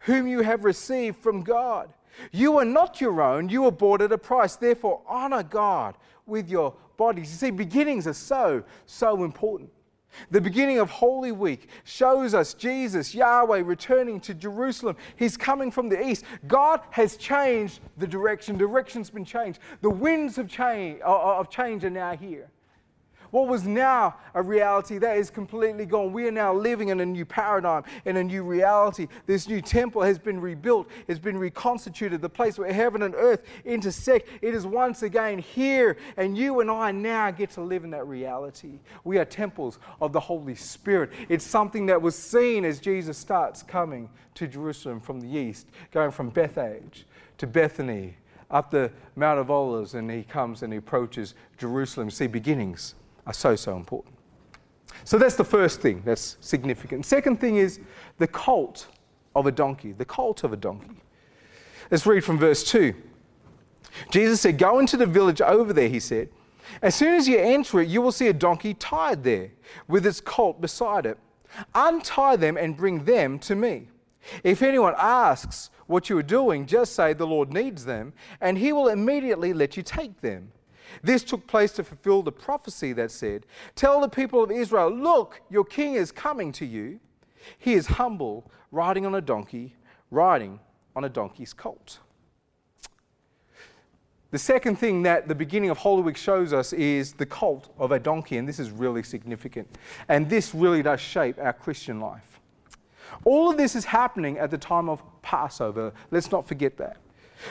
whom 0.01 0.27
you 0.27 0.41
have 0.41 0.65
received 0.65 1.19
from 1.19 1.43
God? 1.43 1.93
You 2.33 2.59
are 2.59 2.65
not 2.65 3.01
your 3.01 3.23
own, 3.23 3.49
you 3.49 3.63
were 3.63 3.71
bought 3.71 4.03
at 4.03 4.11
a 4.11 4.19
price. 4.19 4.57
Therefore, 4.57 5.01
honor 5.07 5.45
God 5.45 5.95
with 6.27 6.51
your 6.51 6.75
bodies. 6.97 7.31
You 7.31 7.37
see, 7.37 7.51
beginnings 7.51 8.09
are 8.09 8.15
so, 8.15 8.65
so 8.85 9.23
important. 9.23 9.71
The 10.31 10.41
beginning 10.41 10.79
of 10.79 10.91
Holy 10.91 11.33
Week 11.33 11.69
shows 11.85 12.35
us 12.35 12.55
Jesus, 12.55 13.15
Yahweh, 13.15 13.63
returning 13.65 14.21
to 14.21 14.35
Jerusalem. 14.35 14.97
He's 15.17 15.37
coming 15.37 15.71
from 15.71 15.89
the 15.89 16.05
east. 16.07 16.25
God 16.47 16.81
has 16.91 17.17
changed 17.17 17.81
the 17.99 18.07
direction. 18.07 18.57
Direction's 18.57 19.11
been 19.11 19.25
changed. 19.25 19.61
The 19.81 19.91
winds 19.91 20.39
of 20.39 20.49
change, 20.49 21.01
uh, 21.03 21.13
uh, 21.13 21.39
of 21.39 21.51
change 21.51 21.85
are 21.85 21.91
now 21.91 22.17
here. 22.17 22.51
What 23.31 23.49
was 23.49 23.67
now 23.67 24.17
a 24.35 24.43
reality 24.43 24.99
that 24.99 25.17
is 25.17 25.31
completely 25.31 25.87
gone. 25.87 26.13
We 26.13 26.27
are 26.27 26.33
now 26.33 26.53
living 26.53 26.89
in 26.89 27.01
a 27.01 27.07
new 27.07 27.25
paradigm, 27.25 27.85
in 28.05 28.17
a 28.17 28.25
new 28.25 28.43
reality. 28.43 29.09
This 29.27 29.49
new 29.49 29.61
temple 29.61 30.03
has 30.03 30.19
been 30.19 30.41
rebuilt, 30.41 30.89
has 31.09 31.19
been 31.19 31.39
reconstituted, 31.39 32.21
the 32.21 32.29
place 32.29 32.59
where 32.59 32.73
heaven 32.73 33.03
and 33.03 33.15
earth 33.15 33.45
intersect. 33.65 34.29
It 34.43 34.55
is 34.55 34.67
once 34.67 35.03
again 35.03 35.39
here, 35.39 35.97
and 36.17 36.37
you 36.37 36.61
and 36.61 36.71
I 36.71 36.91
now 36.93 37.31
get 37.31 37.51
to 37.51 37.61
live 37.61 37.85
in 37.85 37.91
that 37.91 38.07
reality. 38.07 38.81
We 39.05 39.19
are 39.19 39.25
temples 39.25 39.79
of 40.01 40.13
the 40.13 40.21
Holy 40.21 40.55
Spirit. 40.55 41.11
It's 41.29 41.45
something 41.45 41.87
that 41.87 42.01
was 42.01 42.17
seen 42.17 42.65
as 42.65 42.81
Jesus 42.81 43.19
starts 43.19 43.63
coming 43.63 44.09
to 44.35 44.47
Jerusalem 44.47 45.01
from 45.01 45.21
the 45.21 45.29
east, 45.29 45.69
going 45.93 46.11
from 46.11 46.31
Bethphage 46.31 47.07
to 47.39 47.47
Bethany 47.47 48.17
up 48.51 48.71
the 48.71 48.91
Mount 49.15 49.39
of 49.39 49.51
Olives, 49.51 49.95
and 49.95 50.11
he 50.11 50.25
comes 50.25 50.63
and 50.63 50.73
he 50.73 50.79
approaches 50.79 51.35
Jerusalem. 51.57 52.11
See 52.11 52.27
beginnings 52.27 52.95
are 53.31 53.33
so, 53.33 53.55
so 53.55 53.77
important. 53.77 54.15
So 55.05 55.17
that's 55.17 55.37
the 55.37 55.45
first 55.45 55.81
thing 55.81 56.03
that's 56.05 56.37
significant. 56.41 57.07
Second 57.07 57.41
thing 57.41 57.57
is 57.57 57.81
the 58.19 58.27
colt 58.27 58.89
of 59.37 59.47
a 59.47 59.53
donkey. 59.53 59.93
The 59.93 60.05
colt 60.05 60.43
of 60.43 60.53
a 60.53 60.57
donkey. 60.57 60.97
Let's 61.91 62.07
read 62.07 62.25
from 62.25 62.39
verse 62.39 62.65
2. 62.65 62.93
Jesus 64.11 64.41
said, 64.41 64.59
Go 64.59 64.81
into 64.81 64.97
the 64.97 65.07
village 65.07 65.41
over 65.41 65.73
there, 65.73 65.89
he 65.89 66.01
said. 66.01 66.29
As 66.83 66.95
soon 66.95 67.15
as 67.15 67.29
you 67.29 67.39
enter 67.39 67.81
it, 67.81 67.89
you 67.89 68.03
will 68.03 68.13
see 68.13 68.29
a 68.29 68.33
donkey 68.33 68.75
tied 68.75 69.23
there 69.23 69.51
with 69.87 70.07
its 70.07 70.21
colt 70.21 70.61
beside 70.61 71.07
it. 71.07 71.19
Untie 71.75 72.37
them 72.37 72.57
and 72.57 72.77
bring 72.77 73.05
them 73.05 73.39
to 73.41 73.55
me. 73.55 73.89
If 74.45 74.63
anyone 74.63 74.95
asks 74.99 75.71
what 75.87 76.11
you 76.11 76.19
are 76.19 76.23
doing, 76.23 76.67
just 76.67 76.95
say, 76.95 77.13
The 77.13 77.27
Lord 77.27 77.53
needs 77.53 77.85
them, 77.85 78.13
and 78.41 78.59
he 78.59 78.73
will 78.73 78.89
immediately 78.89 79.53
let 79.53 79.77
you 79.77 79.83
take 79.83 80.21
them. 80.21 80.53
This 81.03 81.23
took 81.23 81.47
place 81.47 81.73
to 81.73 81.85
fulfill 81.85 82.23
the 82.23 82.33
prophecy 82.33 82.93
that 82.95 83.11
said, 83.11 83.47
Tell 83.75 84.01
the 84.01 84.09
people 84.09 84.43
of 84.43 84.51
Israel, 84.51 84.91
look, 84.91 85.41
your 85.51 85.65
king 85.65 85.95
is 85.95 86.13
coming 86.13 86.53
to 86.53 86.67
you. 86.67 87.01
He 87.59 87.75
is 87.75 87.87
humble, 87.87 88.51
riding 88.71 89.07
on 89.07 89.15
a 89.15 89.21
donkey, 89.21 89.75
riding 90.11 90.61
on 90.95 91.05
a 91.05 91.09
donkey's 91.09 91.53
colt. 91.53 91.99
The 94.31 94.39
second 94.39 94.77
thing 94.77 95.03
that 95.03 95.27
the 95.27 95.35
beginning 95.35 95.71
of 95.71 95.79
Holy 95.79 96.03
Week 96.03 96.17
shows 96.17 96.53
us 96.53 96.73
is 96.73 97.15
the 97.15 97.27
colt 97.27 97.73
of 97.79 97.91
a 97.91 97.99
donkey, 97.99 98.37
and 98.37 98.49
this 98.49 98.61
is 98.61 98.71
really 98.71 99.03
significant. 99.03 99.69
And 100.09 100.29
this 100.31 100.55
really 100.55 100.83
does 100.83 101.01
shape 101.01 101.37
our 101.41 101.53
Christian 101.53 102.01
life. 102.01 102.39
All 103.25 103.51
of 103.51 103.57
this 103.57 103.75
is 103.75 103.85
happening 103.85 104.39
at 104.39 104.53
the 104.53 104.59
time 104.59 104.89
of 104.89 105.03
Passover. 105.21 105.93
Let's 106.13 106.31
not 106.31 106.47
forget 106.47 106.77
that. 106.77 106.99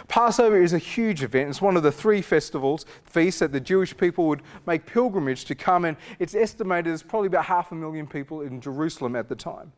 Passover 0.07 0.61
is 0.61 0.73
a 0.73 0.77
huge 0.77 1.23
event. 1.23 1.49
It's 1.49 1.61
one 1.61 1.77
of 1.77 1.83
the 1.83 1.91
three 1.91 2.21
festivals, 2.21 2.85
feasts 3.03 3.39
that 3.39 3.51
the 3.51 3.59
Jewish 3.59 3.95
people 3.95 4.27
would 4.27 4.41
make 4.65 4.85
pilgrimage 4.85 5.45
to 5.45 5.55
come, 5.55 5.85
and 5.85 5.97
it's 6.19 6.35
estimated 6.35 6.85
there's 6.85 7.03
probably 7.03 7.27
about 7.27 7.45
half 7.45 7.71
a 7.71 7.75
million 7.75 8.07
people 8.07 8.41
in 8.41 8.61
Jerusalem 8.61 9.15
at 9.15 9.29
the 9.29 9.35
time. 9.35 9.71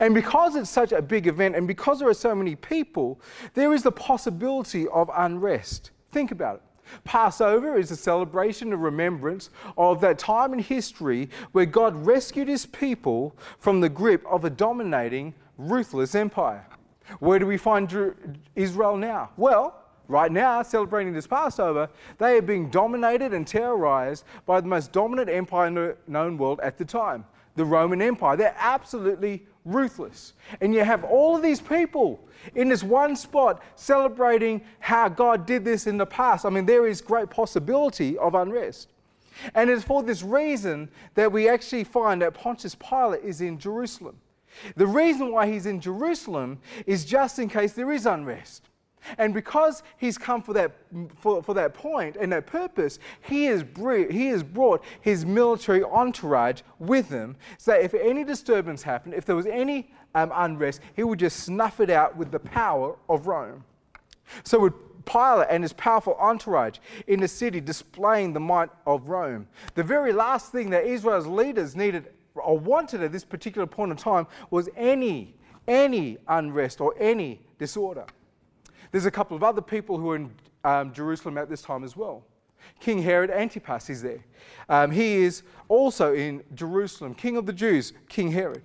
And 0.00 0.14
because 0.14 0.54
it's 0.54 0.70
such 0.70 0.92
a 0.92 1.02
big 1.02 1.26
event, 1.26 1.56
and 1.56 1.66
because 1.66 1.98
there 1.98 2.08
are 2.08 2.14
so 2.14 2.34
many 2.34 2.54
people, 2.54 3.20
there 3.54 3.72
is 3.72 3.82
the 3.82 3.92
possibility 3.92 4.86
of 4.88 5.10
unrest. 5.14 5.90
Think 6.12 6.30
about 6.30 6.56
it. 6.56 6.62
Passover 7.04 7.78
is 7.78 7.90
a 7.90 7.96
celebration, 7.96 8.72
a 8.72 8.76
remembrance 8.76 9.50
of 9.78 10.00
that 10.00 10.18
time 10.18 10.52
in 10.52 10.58
history 10.58 11.30
where 11.52 11.66
God 11.66 11.94
rescued 12.06 12.48
his 12.48 12.66
people 12.66 13.36
from 13.58 13.80
the 13.80 13.88
grip 13.88 14.24
of 14.26 14.44
a 14.44 14.50
dominating, 14.50 15.34
ruthless 15.56 16.14
empire. 16.14 16.66
Where 17.20 17.38
do 17.38 17.46
we 17.46 17.56
find 17.56 18.14
Israel 18.54 18.96
now? 18.96 19.30
Well, 19.36 19.74
right 20.08 20.30
now, 20.30 20.62
celebrating 20.62 21.12
this 21.12 21.26
Passover, 21.26 21.88
they 22.18 22.38
are 22.38 22.42
being 22.42 22.70
dominated 22.70 23.32
and 23.32 23.46
terrorized 23.46 24.24
by 24.46 24.60
the 24.60 24.68
most 24.68 24.92
dominant 24.92 25.28
empire 25.28 25.66
in 25.66 25.74
the 25.74 25.96
known 26.06 26.38
world 26.38 26.60
at 26.62 26.78
the 26.78 26.84
time, 26.84 27.24
the 27.56 27.64
Roman 27.64 28.02
Empire. 28.02 28.36
They're 28.36 28.56
absolutely 28.58 29.44
ruthless. 29.64 30.34
And 30.60 30.74
you 30.74 30.84
have 30.84 31.04
all 31.04 31.36
of 31.36 31.42
these 31.42 31.60
people 31.60 32.20
in 32.54 32.68
this 32.68 32.82
one 32.82 33.14
spot 33.16 33.62
celebrating 33.76 34.62
how 34.80 35.08
God 35.08 35.46
did 35.46 35.64
this 35.64 35.86
in 35.86 35.96
the 35.96 36.06
past. 36.06 36.44
I 36.44 36.50
mean, 36.50 36.66
there 36.66 36.86
is 36.86 37.00
great 37.00 37.30
possibility 37.30 38.18
of 38.18 38.34
unrest. 38.34 38.88
And 39.54 39.70
it's 39.70 39.84
for 39.84 40.02
this 40.02 40.22
reason 40.22 40.90
that 41.14 41.30
we 41.30 41.48
actually 41.48 41.84
find 41.84 42.20
that 42.22 42.34
Pontius 42.34 42.74
Pilate 42.74 43.24
is 43.24 43.40
in 43.40 43.58
Jerusalem. 43.58 44.16
The 44.76 44.86
reason 44.86 45.32
why 45.32 45.50
he's 45.50 45.66
in 45.66 45.80
Jerusalem 45.80 46.58
is 46.86 47.04
just 47.04 47.38
in 47.38 47.48
case 47.48 47.72
there 47.72 47.92
is 47.92 48.06
unrest. 48.06 48.68
And 49.18 49.34
because 49.34 49.82
he's 49.96 50.16
come 50.16 50.42
for 50.42 50.52
that, 50.52 50.72
for, 51.16 51.42
for 51.42 51.54
that 51.54 51.74
point 51.74 52.16
and 52.16 52.32
that 52.32 52.46
purpose, 52.46 52.98
he 53.22 53.46
has, 53.46 53.64
he 54.10 54.28
has 54.28 54.42
brought 54.42 54.84
his 55.00 55.26
military 55.26 55.82
entourage 55.82 56.62
with 56.78 57.08
him 57.08 57.36
so 57.58 57.72
that 57.72 57.82
if 57.82 57.94
any 57.94 58.24
disturbance 58.24 58.82
happened, 58.82 59.14
if 59.14 59.24
there 59.24 59.36
was 59.36 59.46
any 59.46 59.90
um, 60.14 60.30
unrest, 60.34 60.80
he 60.94 61.02
would 61.02 61.18
just 61.18 61.40
snuff 61.40 61.80
it 61.80 61.90
out 61.90 62.16
with 62.16 62.30
the 62.30 62.38
power 62.38 62.96
of 63.08 63.26
Rome. 63.26 63.64
So 64.44 64.60
with 64.60 64.74
Pilate 65.04 65.48
and 65.50 65.64
his 65.64 65.72
powerful 65.72 66.14
entourage 66.20 66.78
in 67.08 67.20
the 67.20 67.28
city 67.28 67.60
displaying 67.60 68.32
the 68.32 68.40
might 68.40 68.70
of 68.86 69.08
Rome, 69.08 69.48
the 69.74 69.82
very 69.82 70.12
last 70.12 70.52
thing 70.52 70.70
that 70.70 70.84
Israel's 70.84 71.26
leaders 71.26 71.74
needed 71.74 72.12
or 72.34 72.58
wanted 72.58 73.02
at 73.02 73.12
this 73.12 73.24
particular 73.24 73.66
point 73.66 73.90
in 73.90 73.96
time 73.96 74.26
was 74.50 74.68
any, 74.76 75.34
any 75.68 76.18
unrest 76.28 76.80
or 76.80 76.94
any 76.98 77.40
disorder. 77.58 78.04
There's 78.90 79.06
a 79.06 79.10
couple 79.10 79.36
of 79.36 79.42
other 79.42 79.62
people 79.62 79.98
who 79.98 80.10
are 80.10 80.16
in 80.16 80.30
um, 80.64 80.92
Jerusalem 80.92 81.38
at 81.38 81.48
this 81.48 81.62
time 81.62 81.84
as 81.84 81.96
well. 81.96 82.24
King 82.80 83.02
Herod 83.02 83.30
Antipas 83.30 83.90
is 83.90 84.02
there. 84.02 84.24
Um, 84.68 84.90
he 84.90 85.16
is 85.22 85.42
also 85.68 86.14
in 86.14 86.42
Jerusalem, 86.54 87.14
king 87.14 87.36
of 87.36 87.46
the 87.46 87.52
Jews, 87.52 87.92
King 88.08 88.30
Herod. 88.30 88.62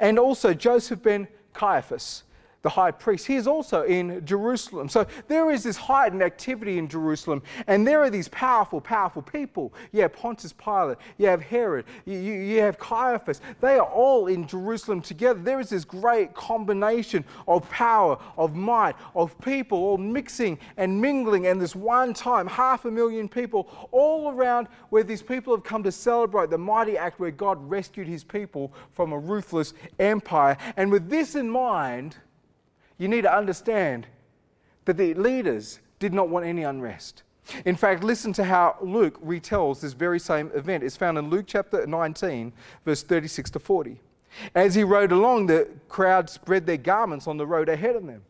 And 0.00 0.18
also 0.18 0.54
Joseph 0.54 1.02
ben 1.02 1.28
Caiaphas, 1.52 2.24
the 2.64 2.70
high 2.70 2.90
priest. 2.90 3.26
He 3.26 3.36
is 3.36 3.46
also 3.46 3.82
in 3.82 4.24
Jerusalem. 4.24 4.88
So 4.88 5.06
there 5.28 5.50
is 5.50 5.62
this 5.62 5.76
heightened 5.76 6.22
activity 6.22 6.78
in 6.78 6.88
Jerusalem, 6.88 7.42
and 7.66 7.86
there 7.86 8.02
are 8.02 8.10
these 8.10 8.26
powerful, 8.28 8.80
powerful 8.80 9.22
people. 9.22 9.72
You 9.92 10.00
have 10.02 10.14
Pontius 10.14 10.54
Pilate, 10.54 10.96
you 11.18 11.26
have 11.26 11.42
Herod, 11.42 11.84
you, 12.06 12.18
you, 12.18 12.32
you 12.32 12.60
have 12.62 12.78
Caiaphas. 12.78 13.42
They 13.60 13.78
are 13.78 13.86
all 13.86 14.28
in 14.28 14.46
Jerusalem 14.48 15.02
together. 15.02 15.38
There 15.38 15.60
is 15.60 15.68
this 15.68 15.84
great 15.84 16.34
combination 16.34 17.24
of 17.46 17.68
power, 17.70 18.18
of 18.38 18.56
might, 18.56 18.96
of 19.14 19.38
people 19.40 19.78
all 19.78 19.98
mixing 19.98 20.58
and 20.78 20.98
mingling, 20.98 21.46
and 21.46 21.60
this 21.60 21.76
one 21.76 22.14
time, 22.14 22.46
half 22.46 22.86
a 22.86 22.90
million 22.90 23.28
people 23.28 23.68
all 23.92 24.30
around 24.30 24.68
where 24.88 25.02
these 25.02 25.22
people 25.22 25.54
have 25.54 25.64
come 25.64 25.82
to 25.82 25.92
celebrate 25.92 26.48
the 26.48 26.56
mighty 26.56 26.96
act 26.96 27.20
where 27.20 27.30
God 27.30 27.58
rescued 27.68 28.08
his 28.08 28.24
people 28.24 28.72
from 28.92 29.12
a 29.12 29.18
ruthless 29.18 29.74
empire. 29.98 30.56
And 30.78 30.90
with 30.90 31.10
this 31.10 31.34
in 31.34 31.50
mind, 31.50 32.16
you 32.98 33.08
need 33.08 33.22
to 33.22 33.36
understand 33.36 34.06
that 34.84 34.96
the 34.96 35.14
leaders 35.14 35.80
did 35.98 36.12
not 36.12 36.28
want 36.28 36.46
any 36.46 36.62
unrest. 36.62 37.22
In 37.64 37.76
fact, 37.76 38.02
listen 38.02 38.32
to 38.34 38.44
how 38.44 38.76
Luke 38.80 39.22
retells 39.22 39.80
this 39.80 39.92
very 39.92 40.18
same 40.18 40.50
event. 40.54 40.82
It's 40.82 40.96
found 40.96 41.18
in 41.18 41.28
Luke 41.28 41.44
chapter 41.46 41.86
19, 41.86 42.52
verse 42.84 43.02
36 43.02 43.50
to 43.50 43.58
40. 43.58 44.00
As 44.54 44.74
he 44.74 44.82
rode 44.82 45.12
along, 45.12 45.46
the 45.46 45.68
crowd 45.88 46.30
spread 46.30 46.66
their 46.66 46.76
garments 46.76 47.26
on 47.26 47.36
the 47.36 47.46
road 47.46 47.68
ahead 47.68 47.96
of 47.96 48.06
them. 48.06 48.22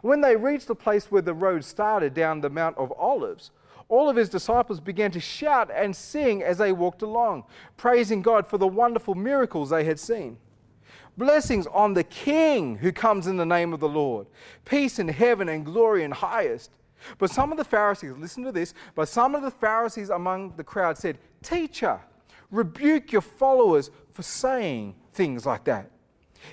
When 0.00 0.20
they 0.20 0.36
reached 0.36 0.66
the 0.66 0.74
place 0.74 1.10
where 1.10 1.22
the 1.22 1.34
road 1.34 1.64
started 1.64 2.14
down 2.14 2.40
the 2.40 2.50
Mount 2.50 2.76
of 2.76 2.92
Olives, 2.92 3.50
all 3.88 4.08
of 4.08 4.16
his 4.16 4.28
disciples 4.28 4.80
began 4.80 5.10
to 5.12 5.20
shout 5.20 5.70
and 5.72 5.94
sing 5.94 6.42
as 6.42 6.58
they 6.58 6.72
walked 6.72 7.02
along, 7.02 7.44
praising 7.76 8.22
God 8.22 8.46
for 8.46 8.58
the 8.58 8.66
wonderful 8.66 9.14
miracles 9.14 9.70
they 9.70 9.84
had 9.84 10.00
seen. 10.00 10.38
Blessings 11.16 11.66
on 11.66 11.94
the 11.94 12.04
King 12.04 12.76
who 12.76 12.90
comes 12.90 13.26
in 13.26 13.36
the 13.36 13.46
name 13.46 13.72
of 13.72 13.80
the 13.80 13.88
Lord. 13.88 14.26
Peace 14.64 14.98
in 14.98 15.08
heaven 15.08 15.48
and 15.48 15.64
glory 15.64 16.04
in 16.04 16.10
highest. 16.10 16.70
But 17.18 17.30
some 17.30 17.50
of 17.52 17.58
the 17.58 17.64
Pharisees, 17.64 18.12
listen 18.16 18.44
to 18.44 18.52
this, 18.52 18.74
but 18.94 19.08
some 19.08 19.34
of 19.34 19.42
the 19.42 19.50
Pharisees 19.50 20.10
among 20.10 20.54
the 20.56 20.64
crowd 20.64 20.96
said, 20.96 21.18
Teacher, 21.42 22.00
rebuke 22.50 23.12
your 23.12 23.22
followers 23.22 23.90
for 24.12 24.22
saying 24.22 24.94
things 25.12 25.44
like 25.44 25.64
that. 25.64 25.90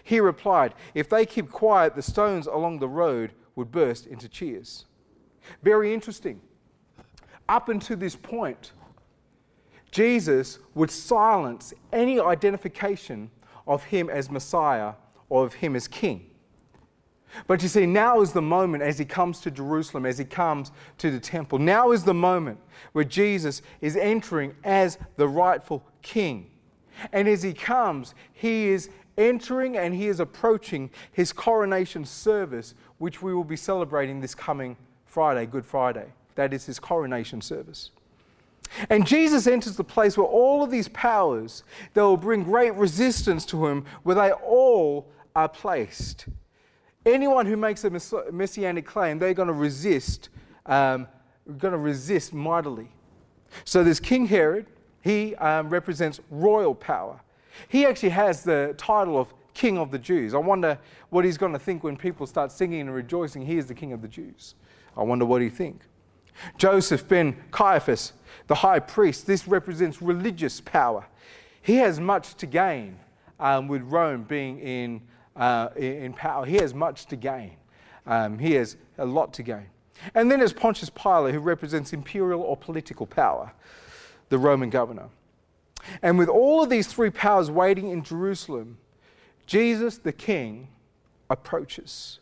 He 0.04 0.20
replied, 0.20 0.74
If 0.94 1.10
they 1.10 1.25
keep 1.25 1.51
quiet, 1.51 1.96
the 1.96 2.01
stones 2.01 2.48
along 2.48 2.80
the 2.80 2.88
road 2.88 3.34
would 3.56 3.72
burst 3.72 4.08
into 4.08 4.28
cheers. 4.28 4.86
Very 5.63 5.94
interesting. 5.94 6.42
Up 7.48 7.70
until 7.70 7.98
this 7.98 8.16
point, 8.16 8.74
Jesus 9.91 10.60
would 10.76 10.91
silence 10.91 11.74
any 11.91 12.19
identification 12.19 13.32
of 13.69 13.86
him 13.86 14.10
as 14.10 14.29
Messiah 14.29 14.93
or 15.29 15.45
of 15.45 15.53
him 15.53 15.77
as 15.77 15.88
king. 15.88 16.25
But 17.45 17.62
you 17.62 17.69
see, 17.69 17.86
now 17.86 18.21
is 18.21 18.34
the 18.34 18.41
moment 18.41 18.82
as 18.82 18.97
he 18.97 19.05
comes 19.05 19.39
to 19.41 19.51
Jerusalem, 19.51 20.08
as 20.08 20.17
he 20.17 20.25
comes 20.25 20.71
to 20.97 21.12
the 21.12 21.19
temple. 21.19 21.60
Now 21.60 21.91
is 21.91 22.03
the 22.03 22.13
moment 22.13 22.58
where 22.93 23.05
Jesus 23.05 23.62
is 23.82 23.95
entering 23.95 24.55
as 24.63 24.97
the 25.15 25.27
rightful 25.27 25.86
king. 26.01 26.49
And 27.13 27.27
as 27.27 27.43
he 27.43 27.53
comes, 27.53 28.15
he 28.34 28.69
is 28.69 28.89
entering 29.17 29.77
and 29.77 29.93
he 29.93 30.08
is 30.08 30.19
approaching 30.19 30.89
his 31.12 31.32
coronation 31.32 32.03
service, 32.03 32.73
which 32.97 33.21
we 33.21 33.36
will 33.36 33.43
be 33.43 33.55
celebrating 33.55 34.19
this 34.19 34.34
coming 34.34 34.75
Friday, 35.05 35.45
Good 35.45 35.65
Friday. 35.65 36.08
That 36.34 36.53
is 36.53 36.65
his 36.65 36.79
coronation 36.79 37.41
service. 37.41 37.91
And 38.89 39.05
Jesus 39.05 39.47
enters 39.47 39.75
the 39.75 39.84
place 39.84 40.17
where 40.17 40.27
all 40.27 40.63
of 40.63 40.71
these 40.71 40.88
powers 40.89 41.63
that 41.93 42.01
will 42.01 42.17
bring 42.17 42.43
great 42.43 42.73
resistance 42.75 43.45
to 43.47 43.67
him, 43.67 43.86
where 44.03 44.15
they 44.15 44.32
all 44.32 45.12
are 45.36 45.49
placed. 45.49 46.27
Anyone 47.05 47.45
who 47.45 47.58
makes 47.58 47.84
a 47.84 47.89
messianic 48.32 48.86
claim, 48.86 49.19
they're 49.19 49.34
going 49.34 49.47
to 49.47 49.53
resist, 49.53 50.29
um, 50.65 51.08
going 51.58 51.71
to 51.71 51.77
resist 51.77 52.34
mightily. 52.34 52.89
So 53.63 53.84
there's 53.84 53.99
King 53.99 54.27
Herod. 54.27 54.67
He 55.01 55.36
um, 55.36 55.69
represents 55.69 56.19
royal 56.29 56.75
power. 56.75 57.19
He 57.67 57.86
actually 57.86 58.10
has 58.10 58.43
the 58.43 58.75
title 58.77 59.17
of 59.17 59.34
King 59.53 59.77
of 59.77 59.91
the 59.91 59.99
Jews. 59.99 60.34
I 60.34 60.38
wonder 60.38 60.77
what 61.10 61.25
he's 61.25 61.38
going 61.38 61.53
to 61.53 61.60
think 61.60 61.84
when 61.84 61.97
people 61.97 62.27
start 62.27 62.51
singing 62.51 62.82
and 62.82 62.93
rejoicing. 62.93 63.45
He 63.45 63.58
is 63.58 63.65
the 63.65 63.73
King 63.73 63.93
of 63.93 64.01
the 64.01 64.08
Jews. 64.08 64.55
I 64.95 65.03
wonder 65.03 65.25
what 65.25 65.41
he 65.41 65.49
think. 65.49 65.82
Joseph 66.58 67.08
ben 67.08 67.36
Caiaphas, 67.52 68.13
the 68.47 68.56
high 68.56 68.80
priest, 68.80 69.28
this 69.28 69.47
represents 69.47 70.02
religious 70.02 70.62
power. 70.62 71.06
He 71.62 71.75
has 71.75 71.99
much 71.99 72.36
to 72.36 72.45
gain 72.45 72.97
um, 73.39 73.67
with 73.67 73.82
Rome 73.84 74.23
being 74.23 74.60
in, 74.60 75.02
uh, 75.36 75.69
in 75.75 76.13
power. 76.13 76.45
He 76.45 76.56
has 76.58 76.73
much 76.73 77.06
to 77.08 77.15
gain. 77.15 77.58
Um, 78.06 78.39
he 78.39 78.54
has 78.54 78.78
a 78.97 79.06
lot 79.06 79.34
to 79.34 79.43
gain. 79.43 79.67
And 80.15 80.32
then 80.32 80.39
there's 80.39 80.54
Pontius 80.54 80.89
Pilate, 80.89 81.34
who 81.34 81.41
represents 81.41 81.93
imperial 81.93 82.41
or 82.41 82.56
political 82.56 83.06
power, 83.06 83.52
the 84.30 84.38
Roman 84.38 84.69
governor. 84.69 85.10
And 86.02 86.17
with 86.17 86.30
all 86.30 86.63
of 86.63 86.69
these 86.69 86.88
three 86.88 87.10
powers 87.10 87.52
waiting 87.52 87.89
in 87.89 88.04
Jerusalem, 88.04 88.78
Jesus 89.45 89.97
the 89.97 90.12
King 90.12 90.69
approaches. 91.30 92.19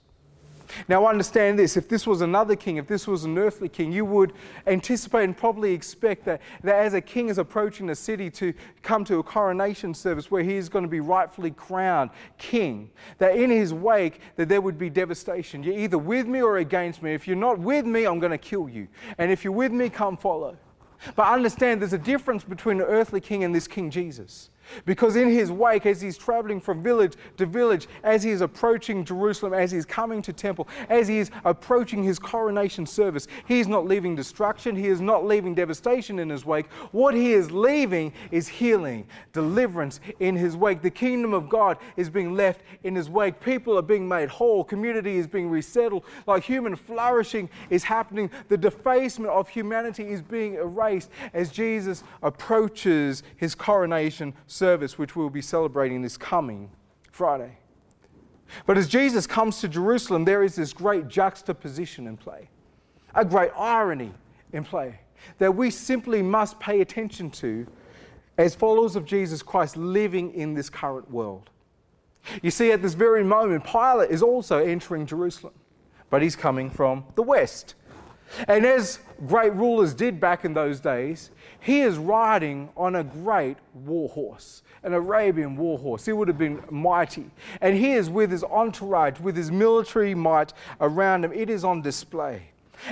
Now, 0.88 1.06
understand 1.06 1.58
this 1.58 1.78
if 1.78 1.88
this 1.88 2.06
was 2.06 2.22
another 2.22 2.56
king, 2.56 2.78
if 2.78 2.88
this 2.88 3.08
was 3.08 3.24
an 3.24 3.38
earthly 3.38 3.70
king, 3.70 3.92
you 3.92 4.06
would 4.06 4.34
anticipate 4.66 5.24
and 5.24 5.38
probably 5.38 5.74
expect 5.74 6.26
that, 6.26 6.42
that 6.64 6.76
as 6.76 6.94
a 6.94 7.02
king 7.02 7.30
is 7.30 7.38
approaching 7.38 7.88
the 7.88 7.96
city 7.96 8.30
to 8.32 8.54
come 8.82 9.04
to 9.06 9.20
a 9.20 9.24
coronation 9.24 9.94
service 9.94 10.30
where 10.32 10.44
he 10.44 10.56
is 10.56 10.70
going 10.70 10.84
to 10.84 10.90
be 10.90 11.00
rightfully 11.00 11.52
crowned 11.52 12.10
king, 12.38 12.90
that 13.18 13.36
in 13.36 13.50
his 13.50 13.74
wake 13.74 14.22
that 14.36 14.50
there 14.50 14.62
would 14.62 14.78
be 14.78 14.90
devastation. 14.90 15.64
You're 15.64 15.78
either 15.78 15.98
with 15.98 16.28
me 16.28 16.42
or 16.42 16.58
against 16.58 17.02
me. 17.02 17.14
If 17.14 17.28
you're 17.28 17.36
not 17.36 17.60
with 17.60 17.86
me, 17.86 18.06
I'm 18.06 18.20
going 18.20 18.32
to 18.32 18.38
kill 18.38 18.70
you. 18.70 18.88
And 19.18 19.32
if 19.32 19.44
you're 19.44 19.54
with 19.54 19.72
me, 19.72 19.90
come 19.90 20.18
follow. 20.18 20.58
But 21.16 21.28
understand 21.32 21.82
there's 21.82 21.94
a 21.94 21.98
difference 21.98 22.44
between 22.44 22.78
an 22.78 22.88
earthly 22.88 23.22
king 23.22 23.44
and 23.44 23.54
this 23.54 23.68
King 23.68 23.90
Jesus. 23.90 24.50
Because 24.86 25.16
in 25.16 25.30
his 25.30 25.52
wake, 25.52 25.86
as 25.86 26.02
he's 26.02 26.18
traveling 26.18 26.60
from 26.60 26.84
village 26.84 27.14
to 27.38 27.46
village, 27.46 27.88
as 28.04 28.24
he 28.24 28.32
is 28.32 28.42
approaching 28.42 29.04
Jerusalem, 29.04 29.54
as 29.54 29.72
he's 29.72 29.86
coming 29.86 30.22
to 30.24 30.34
temple, 30.34 30.68
as 30.90 31.08
he 31.08 31.20
is 31.20 31.32
approaching 31.46 32.04
his 32.04 32.20
coronation 32.20 32.86
service, 32.86 33.28
he 33.48 33.60
is 33.60 33.68
not 33.68 33.86
leaving 33.86 34.16
destruction, 34.16 34.76
he 34.76 34.88
is 34.88 35.02
not 35.02 35.26
leaving 35.26 35.56
devastation 35.56 36.20
in 36.20 36.30
his 36.30 36.46
wake. 36.46 36.72
What 36.92 37.14
he 37.14 37.34
is 37.34 37.52
leaving 37.52 38.14
is 38.32 38.48
healing, 38.48 39.08
deliverance 39.34 40.00
in 40.20 40.36
his 40.36 40.56
wake. 40.56 40.82
The 40.82 40.90
kingdom 40.90 41.34
of 41.34 41.50
God 41.50 41.78
is 41.96 42.10
being 42.10 42.36
left 42.36 42.62
in 42.84 42.96
his 42.96 43.10
wake. 43.10 43.40
People 43.40 43.78
are 43.78 43.82
being 43.82 44.08
made 44.08 44.30
whole, 44.30 44.64
community 44.64 45.18
is 45.18 45.28
being 45.28 45.50
resettled, 45.50 46.04
like 46.26 46.44
human 46.44 46.76
flourishing 46.76 47.50
is 47.70 47.84
happening. 47.84 48.30
The 48.50 48.58
defacement 48.58 49.32
of 49.32 49.48
humanity 49.48 50.08
is 50.10 50.22
being 50.22 50.56
erased 50.56 51.10
as 51.34 51.52
Jesus 51.52 52.04
approaches 52.22 53.24
his 53.38 53.56
coronation 53.56 53.88
service, 54.08 54.57
which 54.98 55.16
we'll 55.16 55.30
be 55.30 55.42
celebrating 55.42 56.02
this 56.02 56.18
coming 56.18 56.70
Friday. 57.12 57.58
But 58.66 58.78
as 58.78 58.88
Jesus 58.88 59.28
comes 59.28 59.60
to 59.62 59.68
Jerusalem, 59.68 60.26
there 60.26 60.44
is 60.44 60.56
this 60.56 60.74
great 60.74 61.08
juxtaposition 61.08 62.08
in 62.08 62.18
play, 62.18 62.50
a 63.14 63.26
great 63.26 63.52
irony 63.58 64.14
in 64.54 64.64
play 64.64 65.00
that 65.40 65.54
we 65.54 65.70
simply 65.70 66.22
must 66.22 66.60
pay 66.60 66.82
attention 66.82 67.30
to 67.32 67.68
as 68.38 68.56
followers 68.56 68.96
of 68.96 69.06
Jesus 69.06 69.42
Christ 69.42 69.76
living 69.76 70.34
in 70.34 70.54
this 70.54 70.70
current 70.70 71.10
world. 71.10 71.50
You 72.42 72.52
see, 72.52 72.72
at 72.72 72.82
this 72.82 72.94
very 72.94 73.24
moment, 73.24 73.64
Pilate 73.64 74.12
is 74.12 74.22
also 74.22 74.64
entering 74.64 75.06
Jerusalem, 75.06 75.54
but 76.10 76.22
he's 76.22 76.36
coming 76.36 76.70
from 76.70 77.04
the 77.16 77.24
west. 77.24 77.76
And 78.48 78.66
as 78.66 79.00
great 79.26 79.54
rulers 79.54 79.94
did 79.94 80.20
back 80.20 80.46
in 80.46 80.54
those 80.54 80.80
days, 80.80 81.32
he 81.60 81.82
is 81.82 81.98
riding 81.98 82.70
on 82.78 82.96
a 82.96 83.04
great 83.04 83.58
war 83.74 84.10
horse, 84.10 84.64
an 84.84 84.94
Arabian 84.94 85.56
war 85.58 85.78
horse. 85.78 86.06
He 86.06 86.14
would 86.14 86.28
have 86.28 86.38
been 86.38 86.62
mighty. 86.70 87.30
And 87.62 87.76
he 87.76 87.94
is 87.94 88.10
with 88.10 88.32
his 88.32 88.44
entourage, 88.44 89.20
with 89.20 89.36
his 89.36 89.52
military 89.52 90.14
might 90.14 90.54
around 90.82 91.26
him. 91.26 91.34
It 91.34 91.50
is 91.50 91.64
on 91.64 91.82
display. 91.82 92.44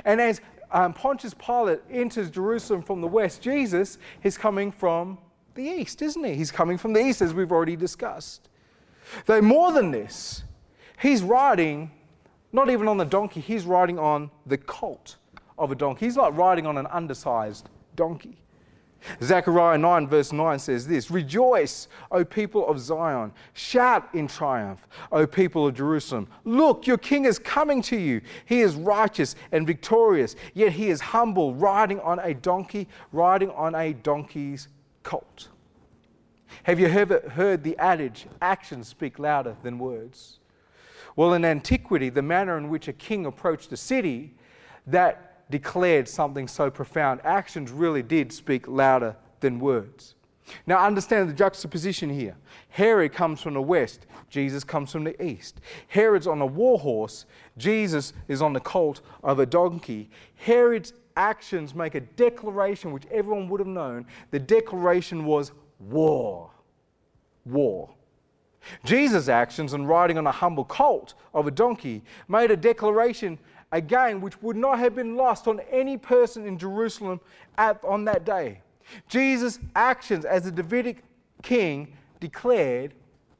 And 0.04 0.20
as 0.20 0.42
um, 0.72 0.94
Pontius 0.94 1.34
Pilate 1.34 1.82
enters 1.90 2.30
Jerusalem 2.30 2.82
from 2.82 3.02
the 3.02 3.08
west, 3.08 3.42
Jesus 3.42 3.98
is 4.24 4.38
coming 4.38 4.72
from 4.72 5.18
the 5.54 5.64
east, 5.64 6.02
isn't 6.02 6.24
he? 6.24 6.36
He's 6.36 6.52
coming 6.52 6.78
from 6.78 6.94
the 6.94 7.00
east, 7.00 7.22
as 7.22 7.34
we've 7.34 7.52
already 7.52 7.76
discussed. 7.76 8.50
Though 9.26 9.42
more 9.42 9.72
than 9.72 9.92
this, 9.92 10.44
he's 11.00 11.22
riding 11.22 11.92
not 12.52 12.70
even 12.70 12.88
on 12.88 12.98
the 12.98 13.06
donkey, 13.06 13.42
he's 13.42 13.66
riding 13.66 14.00
on 14.00 14.32
the 14.46 14.58
colt 14.58 15.18
of 15.58 15.72
a 15.72 15.76
donkey. 15.76 16.06
He's 16.06 16.18
like 16.18 16.36
riding 16.36 16.66
on 16.66 16.78
an 16.78 16.88
undersized 16.88 17.70
donkey. 17.96 18.38
Zechariah 19.22 19.78
9, 19.78 20.08
verse 20.08 20.32
9 20.32 20.60
says 20.60 20.88
this 20.88 21.12
Rejoice, 21.12 21.88
O 22.12 22.26
people 22.26 22.68
of 22.68 22.80
Zion. 22.80 23.32
Shout 23.54 24.08
in 24.14 24.28
triumph, 24.28 24.88
O 25.12 25.28
people 25.28 25.68
of 25.68 25.76
Jerusalem. 25.76 26.28
Look, 26.44 26.88
your 26.88 26.98
king 26.98 27.26
is 27.26 27.38
coming 27.38 27.82
to 27.84 27.98
you. 27.98 28.22
He 28.46 28.62
is 28.62 28.76
righteous 28.76 29.36
and 29.52 29.68
victorious, 29.68 30.36
yet 30.54 30.72
he 30.72 30.90
is 30.90 31.02
humble, 31.02 31.54
riding 31.54 32.00
on 32.00 32.20
a 32.20 32.34
donkey, 32.34 32.88
riding 33.12 33.52
on 33.52 33.76
a 33.76 33.94
donkey's 33.94 34.68
colt. 35.04 35.50
Have 36.64 36.80
you 36.80 36.88
ever 36.88 37.20
heard 37.32 37.64
the 37.64 37.78
adage, 37.78 38.28
actions 38.42 38.88
speak 38.88 39.20
louder 39.20 39.56
than 39.62 39.78
words? 39.78 40.40
Well, 41.16 41.34
in 41.34 41.46
antiquity, 41.46 42.10
the 42.10 42.22
manner 42.22 42.58
in 42.58 42.70
which 42.70 42.88
a 42.88 42.94
king 42.94 43.26
approached 43.26 43.72
a 43.72 43.78
city, 43.78 44.34
that 44.88 45.35
declared 45.50 46.08
something 46.08 46.48
so 46.48 46.70
profound. 46.70 47.22
Actions 47.24 47.72
really 47.72 48.04
did 48.04 48.32
speak 48.32 48.68
louder 48.68 49.16
than 49.40 49.60
words. 49.60 50.16
Now, 50.68 50.86
understand 50.86 51.30
the 51.30 51.34
juxtaposition 51.34 52.10
here. 52.10 52.36
Herod 52.70 53.14
comes 53.14 53.42
from 53.42 53.56
the 53.56 53.62
west, 53.62 54.06
Jesus 54.30 54.64
comes 54.64 54.92
from 54.92 55.04
the 55.04 55.24
east. 55.24 55.60
Herod's 55.88 56.28
on 56.28 56.42
a 56.42 56.46
war 56.46 56.78
horse, 56.78 57.26
Jesus 57.58 58.14
is 58.28 58.42
on 58.42 58.54
the 58.54 58.60
colt 58.60 59.02
of 59.24 59.40
a 59.40 59.46
donkey. 59.46 60.10
Herod's 60.36 60.94
actions 61.18 61.74
make 61.74 61.96
a 61.96 62.02
declaration 62.02 62.92
which 62.92 63.06
everyone 63.12 63.50
would 63.50 63.60
have 63.60 63.68
known. 63.68 64.06
The 64.32 64.40
declaration 64.40 65.26
was 65.26 65.52
war. 65.80 66.52
War. 67.46 67.90
Jesus' 68.84 69.30
actions 69.30 69.74
and 69.74 69.88
riding 69.88 70.18
on 70.18 70.28
a 70.28 70.32
humble 70.32 70.66
colt 70.66 71.14
of 71.34 71.48
a 71.48 71.52
donkey 71.52 72.04
made 72.28 72.52
a 72.52 72.58
declaration 72.58 73.38
again, 73.76 74.22
which 74.22 74.42
would 74.42 74.56
not 74.56 74.80
have 74.80 74.96
been 74.96 75.16
lost 75.16 75.48
on 75.48 75.60
any 75.70 75.98
person 75.98 76.48
in 76.48 76.58
Jerusalem 76.58 77.20
at, 77.58 77.84
on 77.84 78.06
that 78.06 78.26
day. 78.26 78.62
Jesus' 79.10 79.60
actions 79.76 80.24
as 80.24 80.46
a 80.46 80.52
Davidic 80.52 81.04
king 81.44 81.96
declared 82.20 82.94